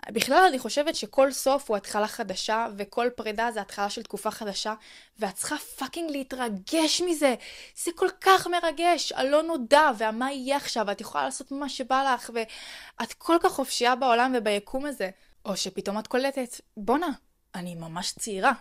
בכלל 0.10 0.44
אני 0.50 0.60
חושבת 0.60 0.96
שכל 0.96 1.32
סוף 1.32 1.70
הוא 1.70 1.78
התחלה 1.78 2.08
חדשה, 2.08 2.68
וכל 2.78 3.10
פרידה 3.16 3.52
זה 3.52 3.62
התחלה 3.62 3.90
של 3.90 4.04
תקופה 4.04 4.32
חדשה, 4.32 4.74
ואת 5.20 5.36
צריכה 5.36 5.58
fucking 5.58 6.12
להתרגש 6.12 7.02
מזה. 7.02 7.36
זה 7.84 7.92
כל 7.96 8.08
כך 8.22 8.48
מרגש, 8.48 9.12
הלא 9.12 9.44
נודע, 9.44 9.92
והמה 9.98 10.32
יהיה 10.32 10.58
עכשיו, 10.58 10.92
את 10.92 11.02
יכולה 11.02 11.24
לעשות 11.24 11.52
מה 11.52 11.70
שבא 11.70 12.14
לך, 12.14 12.30
ואת 12.34 13.14
כל 13.14 13.38
כך 13.42 13.52
חופשייה 13.52 13.96
בעולם 13.96 14.34
וביקום 14.38 14.86
הזה. 14.86 15.10
או 15.46 15.58
שפתאום 15.58 16.00
את 16.00 16.08
קולטת, 16.08 16.62
בואנה, 16.78 17.10
אני 17.56 17.76
ממש 17.76 18.14
צעירה. 18.20 18.52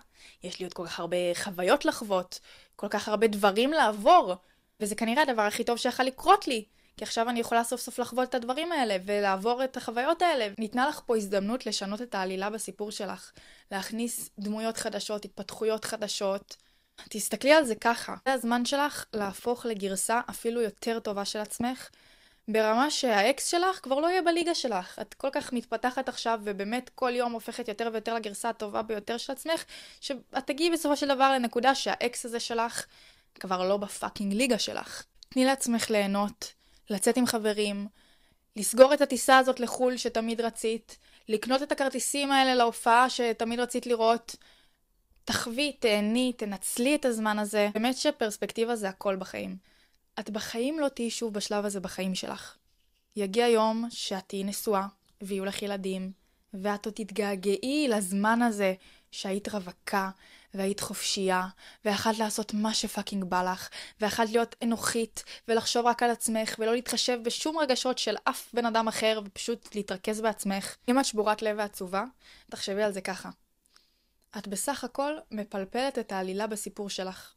יש 0.43 0.59
לי 0.59 0.65
עוד 0.65 0.75
כל 0.75 0.87
כך 0.87 1.01
הרבה 1.01 1.17
חוויות 1.35 1.85
לחוות, 1.85 2.41
כל 2.77 2.89
כך 2.89 3.09
הרבה 3.09 3.27
דברים 3.27 3.73
לעבור, 3.73 4.35
וזה 4.81 4.95
כנראה 4.95 5.23
הדבר 5.23 5.43
הכי 5.43 5.65
טוב 5.65 5.77
שיכול 5.77 6.05
לקרות 6.05 6.49
לי. 6.49 6.65
כי 7.01 7.05
עכשיו 7.05 7.29
אני 7.29 7.41
יכולה 7.41 7.65
סוף 7.65 7.81
סוף 7.81 7.99
לחוות 7.99 8.29
את 8.29 8.35
הדברים 8.35 8.73
האלה 8.73 8.97
ולעבור 9.07 9.65
את 9.65 9.77
החוויות 9.77 10.23
האלה. 10.23 10.49
ניתנה 10.59 10.89
לך 10.89 11.01
פה 11.07 11.17
הזדמנות 11.17 11.67
לשנות 11.67 12.03
את 12.03 12.15
העלילה 12.15 12.51
בסיפור 12.51 12.91
שלך, 12.91 13.33
להכניס 13.71 14.31
דמויות 14.39 14.77
חדשות, 14.77 15.25
התפתחויות 15.25 15.85
חדשות. 15.85 16.57
תסתכלי 17.09 17.53
על 17.53 17.65
זה 17.65 17.75
ככה. 17.75 18.15
זה 18.25 18.33
הזמן 18.33 18.65
שלך 18.65 19.05
להפוך 19.13 19.67
לגרסה 19.67 20.21
אפילו 20.31 20.61
יותר 20.61 21.01
טובה 21.01 21.25
של 21.25 21.39
עצמך, 21.39 21.89
ברמה 22.49 22.91
שהאקס 22.91 23.47
שלך 23.47 23.81
כבר 23.83 24.01
לא 24.01 24.07
יהיה 24.07 24.23
בליגה 24.23 24.55
שלך. 24.55 24.99
את 24.99 25.15
כל 25.15 25.29
כך 25.33 25.53
מתפתחת 25.53 26.09
עכשיו, 26.09 26.41
ובאמת 26.45 26.91
כל 26.95 27.13
יום 27.15 27.33
הופכת 27.33 27.69
יותר 27.69 27.89
ויותר 27.93 28.15
לגרסה 28.15 28.49
הטובה 28.49 28.83
ביותר 28.83 29.19
של 29.19 29.33
עצמך, 29.33 29.65
שאת 30.01 30.47
תגיעי 30.47 30.71
בסופו 30.71 30.97
של 30.97 31.09
דבר 31.09 31.33
לנקודה 31.33 31.75
שהאקס 31.75 32.25
הזה 32.25 32.41
שלך 32.41 32.87
כבר 33.41 33.69
לא 33.69 33.77
בפאקינג 33.77 34.35
ליגה 34.35 34.59
שלך. 34.59 35.03
תני 35.29 35.45
לעצמך 35.45 35.91
ליהנות, 35.91 36.60
לצאת 36.91 37.17
עם 37.17 37.27
חברים, 37.27 37.87
לסגור 38.57 38.95
את 38.95 39.01
הטיסה 39.01 39.39
הזאת 39.39 39.61
לחו"ל 39.61 39.97
שתמיד 39.97 40.41
רצית, 40.41 40.99
לקנות 41.29 41.63
את 41.63 41.73
הכרטיסים 41.73 42.33
האלה 42.33 42.55
להופעה 42.55 43.11
שתמיד 43.11 43.61
רצית 43.61 43.87
לראות. 43.87 44.37
תחווי, 45.25 45.73
תהני, 45.73 46.33
תנצלי 46.37 46.95
את 46.95 47.05
הזמן 47.05 47.39
הזה. 47.39 47.69
באמת 47.75 47.97
שפרספקטיבה 47.97 48.77
זה 48.77 48.89
הכל 48.89 49.17
בחיים. 49.17 49.57
את 50.21 50.31
בחיים 50.31 50.81
לא 50.81 50.89
תהיי 50.89 51.11
שוב 51.11 51.35
בשלב 51.35 51.65
הזה 51.65 51.81
בחיים 51.81 52.15
שלך. 52.15 52.57
יגיע 53.17 53.49
יום 53.49 53.87
שאת 53.91 54.25
תהיי 54.27 54.45
נשואה, 54.45 54.87
ויהיו 55.23 55.45
לך 55.45 55.63
ילדים, 55.63 56.13
ואת 56.55 56.87
עוד 56.87 56.95
תתגעגעי 56.95 57.87
לזמן 57.89 58.43
הזה 58.43 58.75
שהיית 59.11 59.49
רווקה, 59.49 60.11
והיית 60.55 60.81
חופשייה, 60.81 61.47
ויכלת 61.85 62.19
לעשות 62.19 62.55
מה 62.55 62.75
שפאקינג 62.75 63.25
בא 63.25 63.53
לך, 63.53 63.69
ויכלת 64.01 64.31
להיות 64.31 64.57
אנוכית, 64.63 65.25
ולחשוב 65.49 65.87
רק 65.87 66.03
על 66.03 66.11
עצמך, 66.11 66.55
ולא 66.59 66.75
להתחשב 66.75 67.19
בשום 67.25 67.59
רגשות 67.59 67.99
של 67.99 68.17
אף 68.25 68.55
בן 68.55 68.67
אדם 68.67 68.89
אחר, 68.89 69.21
ופשוט 69.25 69.75
להתרכז 69.75 70.21
בעצמך. 70.21 70.77
אם 70.89 71.01
את 71.01 71.05
שבורת 71.05 71.43
לב 71.43 71.57
ועצובה, 71.59 72.05
תחשבי 72.51 72.83
על 72.83 72.93
זה 72.93 73.01
ככה. 73.01 73.31
את 74.39 74.49
בסך 74.49 74.85
הכל 74.85 75.13
מפלפלת 75.31 75.99
את 75.99 76.13
העלילה 76.13 76.47
בסיפור 76.47 76.91
שלך. 76.91 77.35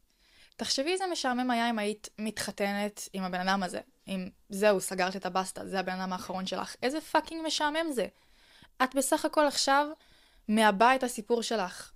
תחשבי 0.56 0.92
איזה 0.92 1.04
משעמם 1.12 1.50
היה 1.50 1.70
אם 1.70 1.78
היית 1.78 2.08
מתחתנת 2.18 3.08
עם 3.12 3.22
הבן 3.22 3.48
אדם 3.48 3.62
הזה. 3.62 3.80
אם 4.08 4.28
זהו, 4.48 4.80
סגרת 4.80 5.16
את 5.16 5.26
הבסטה, 5.26 5.66
זה 5.66 5.80
הבן 5.80 6.00
אדם 6.00 6.12
האחרון 6.12 6.46
שלך. 6.46 6.76
איזה 6.82 7.00
fucking 7.00 7.46
משעמם 7.46 7.92
זה. 7.92 8.06
את 8.82 8.94
בסך 8.94 9.24
הכל 9.24 9.46
עכשיו 9.46 9.86
מעבה 10.48 10.94
את 10.94 11.02
הסיפור 11.02 11.42
שלך, 11.42 11.90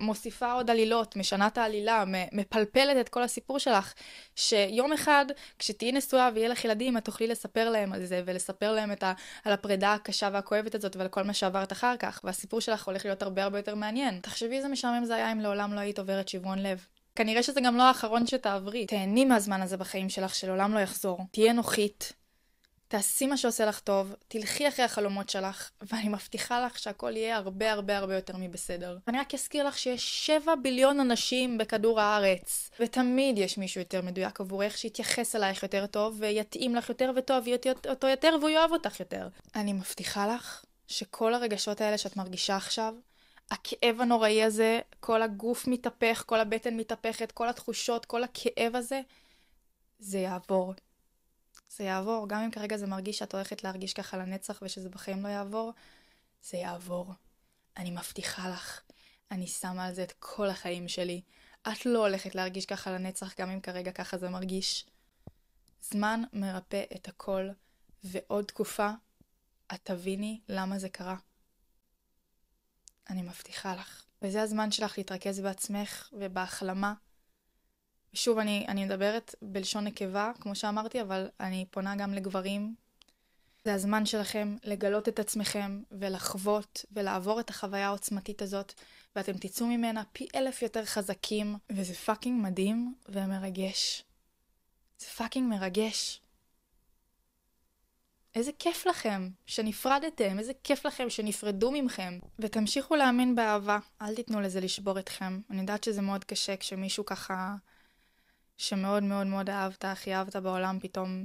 מוסיפה 0.00 0.52
עוד 0.52 0.70
עלילות, 0.70 1.16
משנה 1.16 1.46
את 1.46 1.58
העלילה, 1.58 2.04
מפלפלת 2.32 2.96
את 3.00 3.08
כל 3.08 3.22
הסיפור 3.22 3.58
שלך, 3.58 3.94
שיום 4.36 4.92
אחד, 4.92 5.26
כשתהיי 5.58 5.92
נשואה 5.92 6.30
ויהיה 6.34 6.48
לך 6.48 6.64
ילדים, 6.64 6.96
את 6.96 7.04
תוכלי 7.04 7.26
לספר 7.26 7.70
להם 7.70 7.92
על 7.92 8.04
זה, 8.04 8.22
ולספר 8.26 8.72
להם 8.72 8.90
ה, 9.02 9.12
על 9.44 9.52
הפרידה 9.52 9.94
הקשה 9.94 10.28
והכואבת 10.32 10.74
הזאת, 10.74 10.96
ועל 10.96 11.08
כל 11.08 11.22
מה 11.22 11.34
שעברת 11.34 11.72
אחר 11.72 11.96
כך, 11.96 12.20
והסיפור 12.24 12.60
שלך 12.60 12.86
הולך 12.86 13.04
להיות 13.04 13.22
הרבה 13.22 13.44
הרבה 13.44 13.58
יותר 13.58 13.74
מעניין. 13.74 14.20
תחשבי 14.20 14.56
איזה 14.56 14.68
משעמם 14.68 15.04
זה 15.04 15.14
היה 15.14 15.32
אם 15.32 15.40
לעולם 15.40 15.74
לא 15.74 15.80
היית 15.80 15.98
עוברת 15.98 16.28
שברון 16.28 16.58
לב. 16.58 16.86
כנראה 17.14 17.42
שזה 17.42 17.60
גם 17.60 17.76
לא 17.76 17.82
האחרון 17.82 18.26
שתעברי. 18.26 18.86
תהני 18.86 19.24
מהזמן 19.24 19.62
הזה 19.62 19.76
בחיים 19.76 20.08
שלך 20.08 20.34
שלעולם 20.34 20.74
לא 20.74 20.78
יחזור. 20.78 21.18
תהיה 21.30 21.52
נוחית, 21.52 22.12
תעשי 22.94 23.26
מה 23.26 23.36
שעושה 23.36 23.66
לך 23.66 23.80
טוב, 23.80 24.14
תלכי 24.28 24.68
אחרי 24.68 24.84
החלומות 24.84 25.30
שלך, 25.30 25.70
ואני 25.82 26.08
מבטיחה 26.08 26.66
לך 26.66 26.78
שהכל 26.78 27.16
יהיה 27.16 27.36
הרבה 27.36 27.72
הרבה 27.72 27.98
הרבה 27.98 28.14
יותר 28.14 28.36
מבסדר. 28.36 28.98
אני 29.08 29.18
רק 29.18 29.34
אזכיר 29.34 29.66
לך 29.68 29.78
שיש 29.78 30.26
7 30.26 30.54
ביליון 30.54 31.00
אנשים 31.00 31.58
בכדור 31.58 32.00
הארץ, 32.00 32.70
ותמיד 32.80 33.38
יש 33.38 33.58
מישהו 33.58 33.80
יותר 33.80 34.02
מדויק 34.02 34.40
עבורך 34.40 34.78
שיתייחס 34.78 35.36
אלייך 35.36 35.62
יותר 35.62 35.86
טוב, 35.86 36.16
ויתאים 36.18 36.74
לך 36.74 36.88
יותר 36.88 37.12
וטוב 37.16 37.44
אותו 37.88 38.06
יותר, 38.06 38.36
והוא 38.40 38.50
יאהב 38.50 38.72
אותך 38.72 39.00
יותר. 39.00 39.28
אני 39.54 39.72
מבטיחה 39.72 40.34
לך 40.34 40.64
שכל 40.88 41.34
הרגשות 41.34 41.80
האלה 41.80 41.98
שאת 41.98 42.16
מרגישה 42.16 42.56
עכשיו, 42.56 42.94
הכאב 43.50 44.00
הנוראי 44.00 44.42
הזה, 44.42 44.80
כל 45.00 45.22
הגוף 45.22 45.66
מתהפך, 45.66 46.22
כל 46.26 46.40
הבטן 46.40 46.76
מתהפכת, 46.76 47.32
כל 47.32 47.48
התחושות, 47.48 48.04
כל 48.04 48.24
הכאב 48.24 48.76
הזה, 48.76 49.00
זה 49.98 50.18
יעבור. 50.18 50.74
זה 51.76 51.84
יעבור. 51.84 52.28
גם 52.28 52.42
אם 52.42 52.50
כרגע 52.50 52.76
זה 52.76 52.86
מרגיש 52.86 53.18
שאת 53.18 53.34
הולכת 53.34 53.64
להרגיש 53.64 53.92
ככה 53.94 54.16
לנצח 54.16 54.58
ושזה 54.62 54.88
בחיים 54.88 55.22
לא 55.22 55.28
יעבור, 55.28 55.72
זה 56.42 56.56
יעבור. 56.56 57.12
אני 57.76 57.90
מבטיחה 57.90 58.48
לך. 58.48 58.80
אני 59.30 59.46
שמה 59.46 59.84
על 59.86 59.94
זה 59.94 60.02
את 60.02 60.12
כל 60.18 60.50
החיים 60.50 60.88
שלי. 60.88 61.22
את 61.68 61.86
לא 61.86 61.98
הולכת 61.98 62.34
להרגיש 62.34 62.66
ככה 62.66 62.90
לנצח, 62.90 63.40
גם 63.40 63.50
אם 63.50 63.60
כרגע 63.60 63.92
ככה 63.92 64.18
זה 64.18 64.28
מרגיש. 64.28 64.86
זמן 65.82 66.22
מרפא 66.32 66.82
את 66.94 67.08
הכל, 67.08 67.48
ועוד 68.04 68.44
תקופה, 68.44 68.90
את 69.74 69.80
תביני 69.82 70.40
למה 70.48 70.78
זה 70.78 70.88
קרה. 70.88 71.16
אני 73.10 73.22
מבטיחה 73.22 73.74
לך. 73.74 74.04
וזה 74.22 74.42
הזמן 74.42 74.70
שלך 74.70 74.98
להתרכז 74.98 75.40
בעצמך 75.40 76.10
ובהחלמה 76.12 76.94
שוב, 78.14 78.38
אני, 78.38 78.64
אני 78.68 78.84
מדברת 78.84 79.34
בלשון 79.42 79.84
נקבה, 79.84 80.32
כמו 80.40 80.54
שאמרתי, 80.54 81.00
אבל 81.00 81.28
אני 81.40 81.66
פונה 81.70 81.96
גם 81.96 82.14
לגברים. 82.14 82.74
זה 83.64 83.74
הזמן 83.74 84.06
שלכם 84.06 84.56
לגלות 84.64 85.08
את 85.08 85.18
עצמכם 85.18 85.82
ולחוות 85.90 86.84
ולעבור 86.92 87.40
את 87.40 87.50
החוויה 87.50 87.86
העוצמתית 87.86 88.42
הזאת, 88.42 88.72
ואתם 89.16 89.32
תצאו 89.32 89.66
ממנה 89.66 90.02
פי 90.12 90.26
אלף 90.34 90.62
יותר 90.62 90.84
חזקים, 90.84 91.56
וזה 91.70 91.94
פאקינג 91.94 92.42
מדהים 92.42 92.94
ומרגש. 93.08 94.04
זה 94.98 95.06
fucking 95.06 95.50
מרגש. 95.50 96.20
איזה 98.34 98.50
כיף 98.58 98.86
לכם 98.86 99.28
שנפרדתם, 99.46 100.38
איזה 100.38 100.52
כיף 100.64 100.86
לכם 100.86 101.10
שנפרדו 101.10 101.70
ממכם. 101.70 102.18
ותמשיכו 102.38 102.96
להאמין 102.96 103.34
באהבה, 103.34 103.78
אל 104.02 104.14
תיתנו 104.14 104.40
לזה 104.40 104.60
לשבור 104.60 104.98
אתכם. 104.98 105.40
אני 105.50 105.60
יודעת 105.60 105.84
שזה 105.84 106.02
מאוד 106.02 106.24
קשה 106.24 106.56
כשמישהו 106.56 107.04
ככה 107.04 107.54
שמאוד 108.68 109.02
מאוד 109.02 109.26
מאוד 109.26 109.50
אהבת, 109.50 109.84
הכי 109.84 110.14
אהבת 110.14 110.36
בעולם, 110.36 110.78
פתאום 110.80 111.24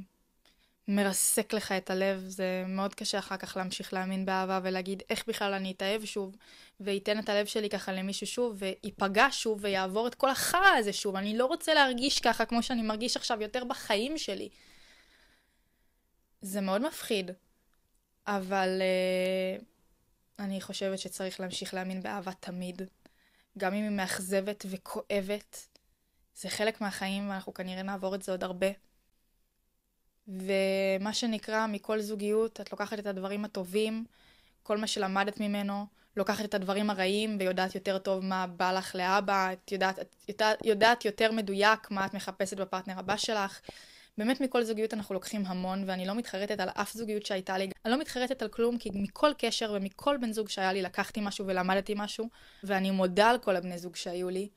מרסק 0.87 1.53
לך 1.53 1.71
את 1.71 1.89
הלב, 1.89 2.23
זה 2.27 2.63
מאוד 2.67 2.95
קשה 2.95 3.19
אחר 3.19 3.37
כך 3.37 3.57
להמשיך 3.57 3.93
להאמין 3.93 4.25
באהבה 4.25 4.59
ולהגיד 4.63 5.03
איך 5.09 5.23
בכלל 5.27 5.53
אני 5.53 5.71
אתאהב 5.71 6.05
שוב, 6.05 6.35
ואתן 6.79 7.19
את 7.19 7.29
הלב 7.29 7.45
שלי 7.45 7.69
ככה 7.69 7.91
למישהו 7.91 8.27
שוב, 8.27 8.55
וייפגע 8.59 9.27
שוב 9.31 9.59
ויעבור 9.61 10.07
את 10.07 10.15
כל 10.15 10.29
החרא 10.29 10.77
הזה 10.77 10.93
שוב. 10.93 11.15
אני 11.15 11.37
לא 11.37 11.45
רוצה 11.45 11.73
להרגיש 11.73 12.19
ככה 12.19 12.45
כמו 12.45 12.63
שאני 12.63 12.81
מרגיש 12.81 13.17
עכשיו 13.17 13.41
יותר 13.41 13.63
בחיים 13.63 14.17
שלי. 14.17 14.49
זה 16.41 16.61
מאוד 16.61 16.81
מפחיד, 16.87 17.31
אבל 18.27 18.81
uh, 18.81 19.63
אני 20.39 20.61
חושבת 20.61 20.99
שצריך 20.99 21.39
להמשיך 21.39 21.73
להאמין 21.73 22.03
באהבה 22.03 22.31
תמיד. 22.39 22.81
גם 23.57 23.73
אם 23.73 23.83
היא 23.83 23.89
מאכזבת 23.89 24.65
וכואבת, 24.69 25.67
זה 26.39 26.49
חלק 26.49 26.81
מהחיים 26.81 27.29
ואנחנו 27.29 27.53
כנראה 27.53 27.83
נעבור 27.83 28.15
את 28.15 28.21
זה 28.21 28.31
עוד 28.31 28.43
הרבה. 28.43 28.67
ומה 30.27 31.13
שנקרא, 31.13 31.67
מכל 31.67 32.01
זוגיות 32.01 32.61
את 32.61 32.71
לוקחת 32.71 32.99
את 32.99 33.05
הדברים 33.05 33.45
הטובים, 33.45 34.05
כל 34.63 34.77
מה 34.77 34.87
שלמדת 34.87 35.39
ממנו, 35.39 35.85
לוקחת 36.17 36.45
את 36.45 36.53
הדברים 36.53 36.89
הרעים 36.89 37.37
ויודעת 37.39 37.75
יותר 37.75 37.97
טוב 37.97 38.25
מה 38.25 38.47
בא 38.47 38.71
לך 38.71 38.95
לאבא, 38.95 39.53
את 39.53 39.71
יודעת, 39.71 39.99
את 39.99 40.15
יודעת, 40.29 40.65
יודעת 40.65 41.05
יותר 41.05 41.31
מדויק 41.31 41.91
מה 41.91 42.05
את 42.05 42.13
מחפשת 42.13 42.57
בפרטנר 42.57 42.99
הבא 42.99 43.17
שלך. 43.17 43.59
באמת 44.17 44.41
מכל 44.41 44.63
זוגיות 44.63 44.93
אנחנו 44.93 45.15
לוקחים 45.15 45.45
המון, 45.45 45.83
ואני 45.87 46.05
לא 46.05 46.15
מתחרטת 46.15 46.59
על 46.59 46.69
אף 46.69 46.93
זוגיות 46.93 47.25
שהייתה 47.25 47.57
לי. 47.57 47.69
אני 47.85 47.93
לא 47.93 47.99
מתחרטת 47.99 48.41
על 48.41 48.47
כלום, 48.47 48.77
כי 48.77 48.89
מכל 48.93 49.31
קשר 49.37 49.73
ומכל 49.75 50.17
בן 50.17 50.31
זוג 50.31 50.49
שהיה 50.49 50.73
לי 50.73 50.81
לקחתי 50.81 51.19
משהו 51.23 51.47
ולמדתי 51.47 51.93
משהו, 51.97 52.29
ואני 52.63 52.91
מודה 52.91 53.29
על 53.29 53.37
כל 53.37 53.55
הבני 53.55 53.77
זוג 53.77 53.95
שהיו 53.95 54.29
לי, 54.29 54.49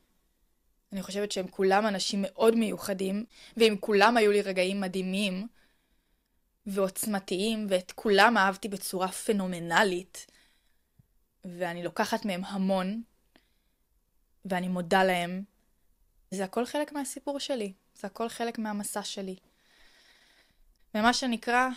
אני 0.93 1.03
חושבת 1.03 1.33
שהם 1.33 1.49
כולם 1.49 1.87
אנשים 1.87 2.23
מאוד 2.23 2.57
מיוחדים, 2.57 3.25
ועם 3.57 3.77
כולם 3.77 4.17
היו 4.17 4.33
לי 4.33 4.43
רגעים 4.43 4.81
מדהימים 4.81 5.47
ועוצמתיים, 6.67 7.67
ואת 7.71 7.93
כולם 7.93 8.39
אהבתי 8.39 8.69
בצורה 8.69 9.09
פנומנלית, 9.09 10.27
ואני 11.45 11.83
לוקחת 11.83 12.25
מהם 12.25 12.45
המון, 12.45 13.03
ואני 14.45 14.69
מודה 14.69 15.05
להם. 15.05 15.43
זה 16.31 16.45
הכל 16.45 16.67
חלק 16.67 16.93
מהסיפור 16.93 17.41
שלי, 17.41 17.73
זה 17.95 18.07
הכל 18.07 18.29
חלק 18.29 18.59
מהמסע 18.59 19.03
שלי. 19.03 19.37
ומה 20.95 21.13
שנקרא 21.13 21.69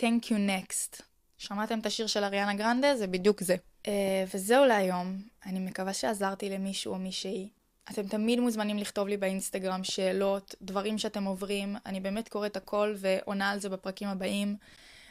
Thank 0.00 0.24
you 0.24 0.34
next. 0.34 1.02
שמעתם 1.38 1.78
את 1.78 1.86
השיר 1.86 2.06
של 2.06 2.24
אריאנה 2.24 2.54
גרנדה? 2.54 2.96
זה 2.96 3.06
בדיוק 3.06 3.40
זה. 3.42 3.56
Uh, 3.84 3.88
וזהו 4.34 4.64
להיום. 4.64 5.22
אני 5.46 5.58
מקווה 5.58 5.92
שעזרתי 5.92 6.50
למישהו 6.50 6.92
או 6.92 6.98
מישהי. 6.98 7.48
אתם 7.90 8.08
תמיד 8.08 8.40
מוזמנים 8.40 8.78
לכתוב 8.78 9.08
לי 9.08 9.16
באינסטגרם 9.16 9.84
שאלות, 9.84 10.54
דברים 10.62 10.98
שאתם 10.98 11.24
עוברים, 11.24 11.76
אני 11.86 12.00
באמת 12.00 12.28
קוראת 12.28 12.56
הכל 12.56 12.94
ועונה 12.96 13.50
על 13.50 13.60
זה 13.60 13.68
בפרקים 13.68 14.08
הבאים. 14.08 14.56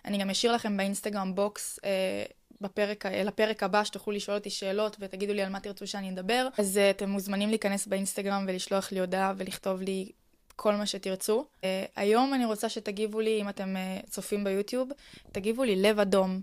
אני 0.05 0.17
גם 0.17 0.29
אשאיר 0.29 0.53
לכם 0.53 0.77
באינסטגרם 0.77 1.35
box 1.35 1.79
אה, 1.85 2.23
בפרק, 2.61 3.05
לפרק 3.05 3.63
הבא, 3.63 3.83
שתוכלו 3.83 4.13
לשאול 4.13 4.37
אותי 4.37 4.49
שאלות 4.49 4.97
ותגידו 4.99 5.33
לי 5.33 5.41
על 5.41 5.49
מה 5.49 5.59
תרצו 5.59 5.87
שאני 5.87 6.09
אדבר. 6.09 6.47
אז 6.57 6.77
uh, 6.77 6.95
אתם 6.95 7.09
מוזמנים 7.09 7.49
להיכנס 7.49 7.87
באינסטגרם 7.87 8.45
ולשלוח 8.47 8.91
לי 8.91 8.99
הודעה 8.99 9.33
ולכתוב 9.37 9.81
לי 9.81 10.11
כל 10.55 10.75
מה 10.75 10.85
שתרצו. 10.85 11.45
Uh, 11.61 11.63
היום 11.95 12.33
אני 12.33 12.45
רוצה 12.45 12.69
שתגיבו 12.69 13.19
לי, 13.19 13.41
אם 13.41 13.49
אתם 13.49 13.75
uh, 13.75 14.09
צופים 14.09 14.43
ביוטיוב, 14.43 14.89
תגיבו 15.31 15.63
לי 15.63 15.75
לב 15.75 15.99
אדום, 15.99 16.41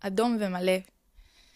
אדום 0.00 0.36
ומלא. 0.40 0.76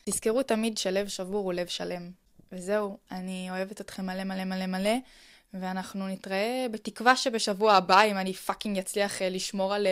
תזכרו 0.05 0.43
תמיד 0.43 0.79
שלב 0.79 1.09
שבור 1.09 1.45
הוא 1.45 1.53
לב 1.53 1.67
שלם. 1.67 2.11
וזהו, 2.53 2.99
אני 3.11 3.51
אוהבת 3.51 3.81
אתכם 3.81 4.07
מלא 4.07 4.25
מלא 4.25 4.45
מלא 4.45 4.67
מלא, 4.67 4.95
ואנחנו 5.55 6.09
נתראה 6.09 6.67
בתקווה 6.71 7.17
שבשבוע 7.17 7.73
הבא, 7.75 8.03
אם 8.03 8.17
אני 8.17 8.35
פאקינג 8.35 8.79
אצליח 8.79 9.23
לשמור 9.23 9.75
על, 9.75 9.87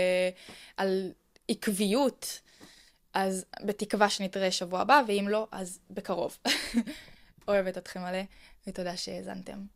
על 0.76 1.12
עקביות, 1.48 2.40
אז 3.14 3.44
בתקווה 3.64 4.10
שנתראה 4.10 4.50
שבוע 4.50 4.80
הבא, 4.80 5.02
ואם 5.06 5.26
לא, 5.30 5.46
אז 5.52 5.78
בקרוב. 5.90 6.38
אוהבת 7.48 7.78
אתכם 7.78 8.00
מלא, 8.00 8.22
ותודה 8.66 8.96
שהאזנתם. 8.96 9.75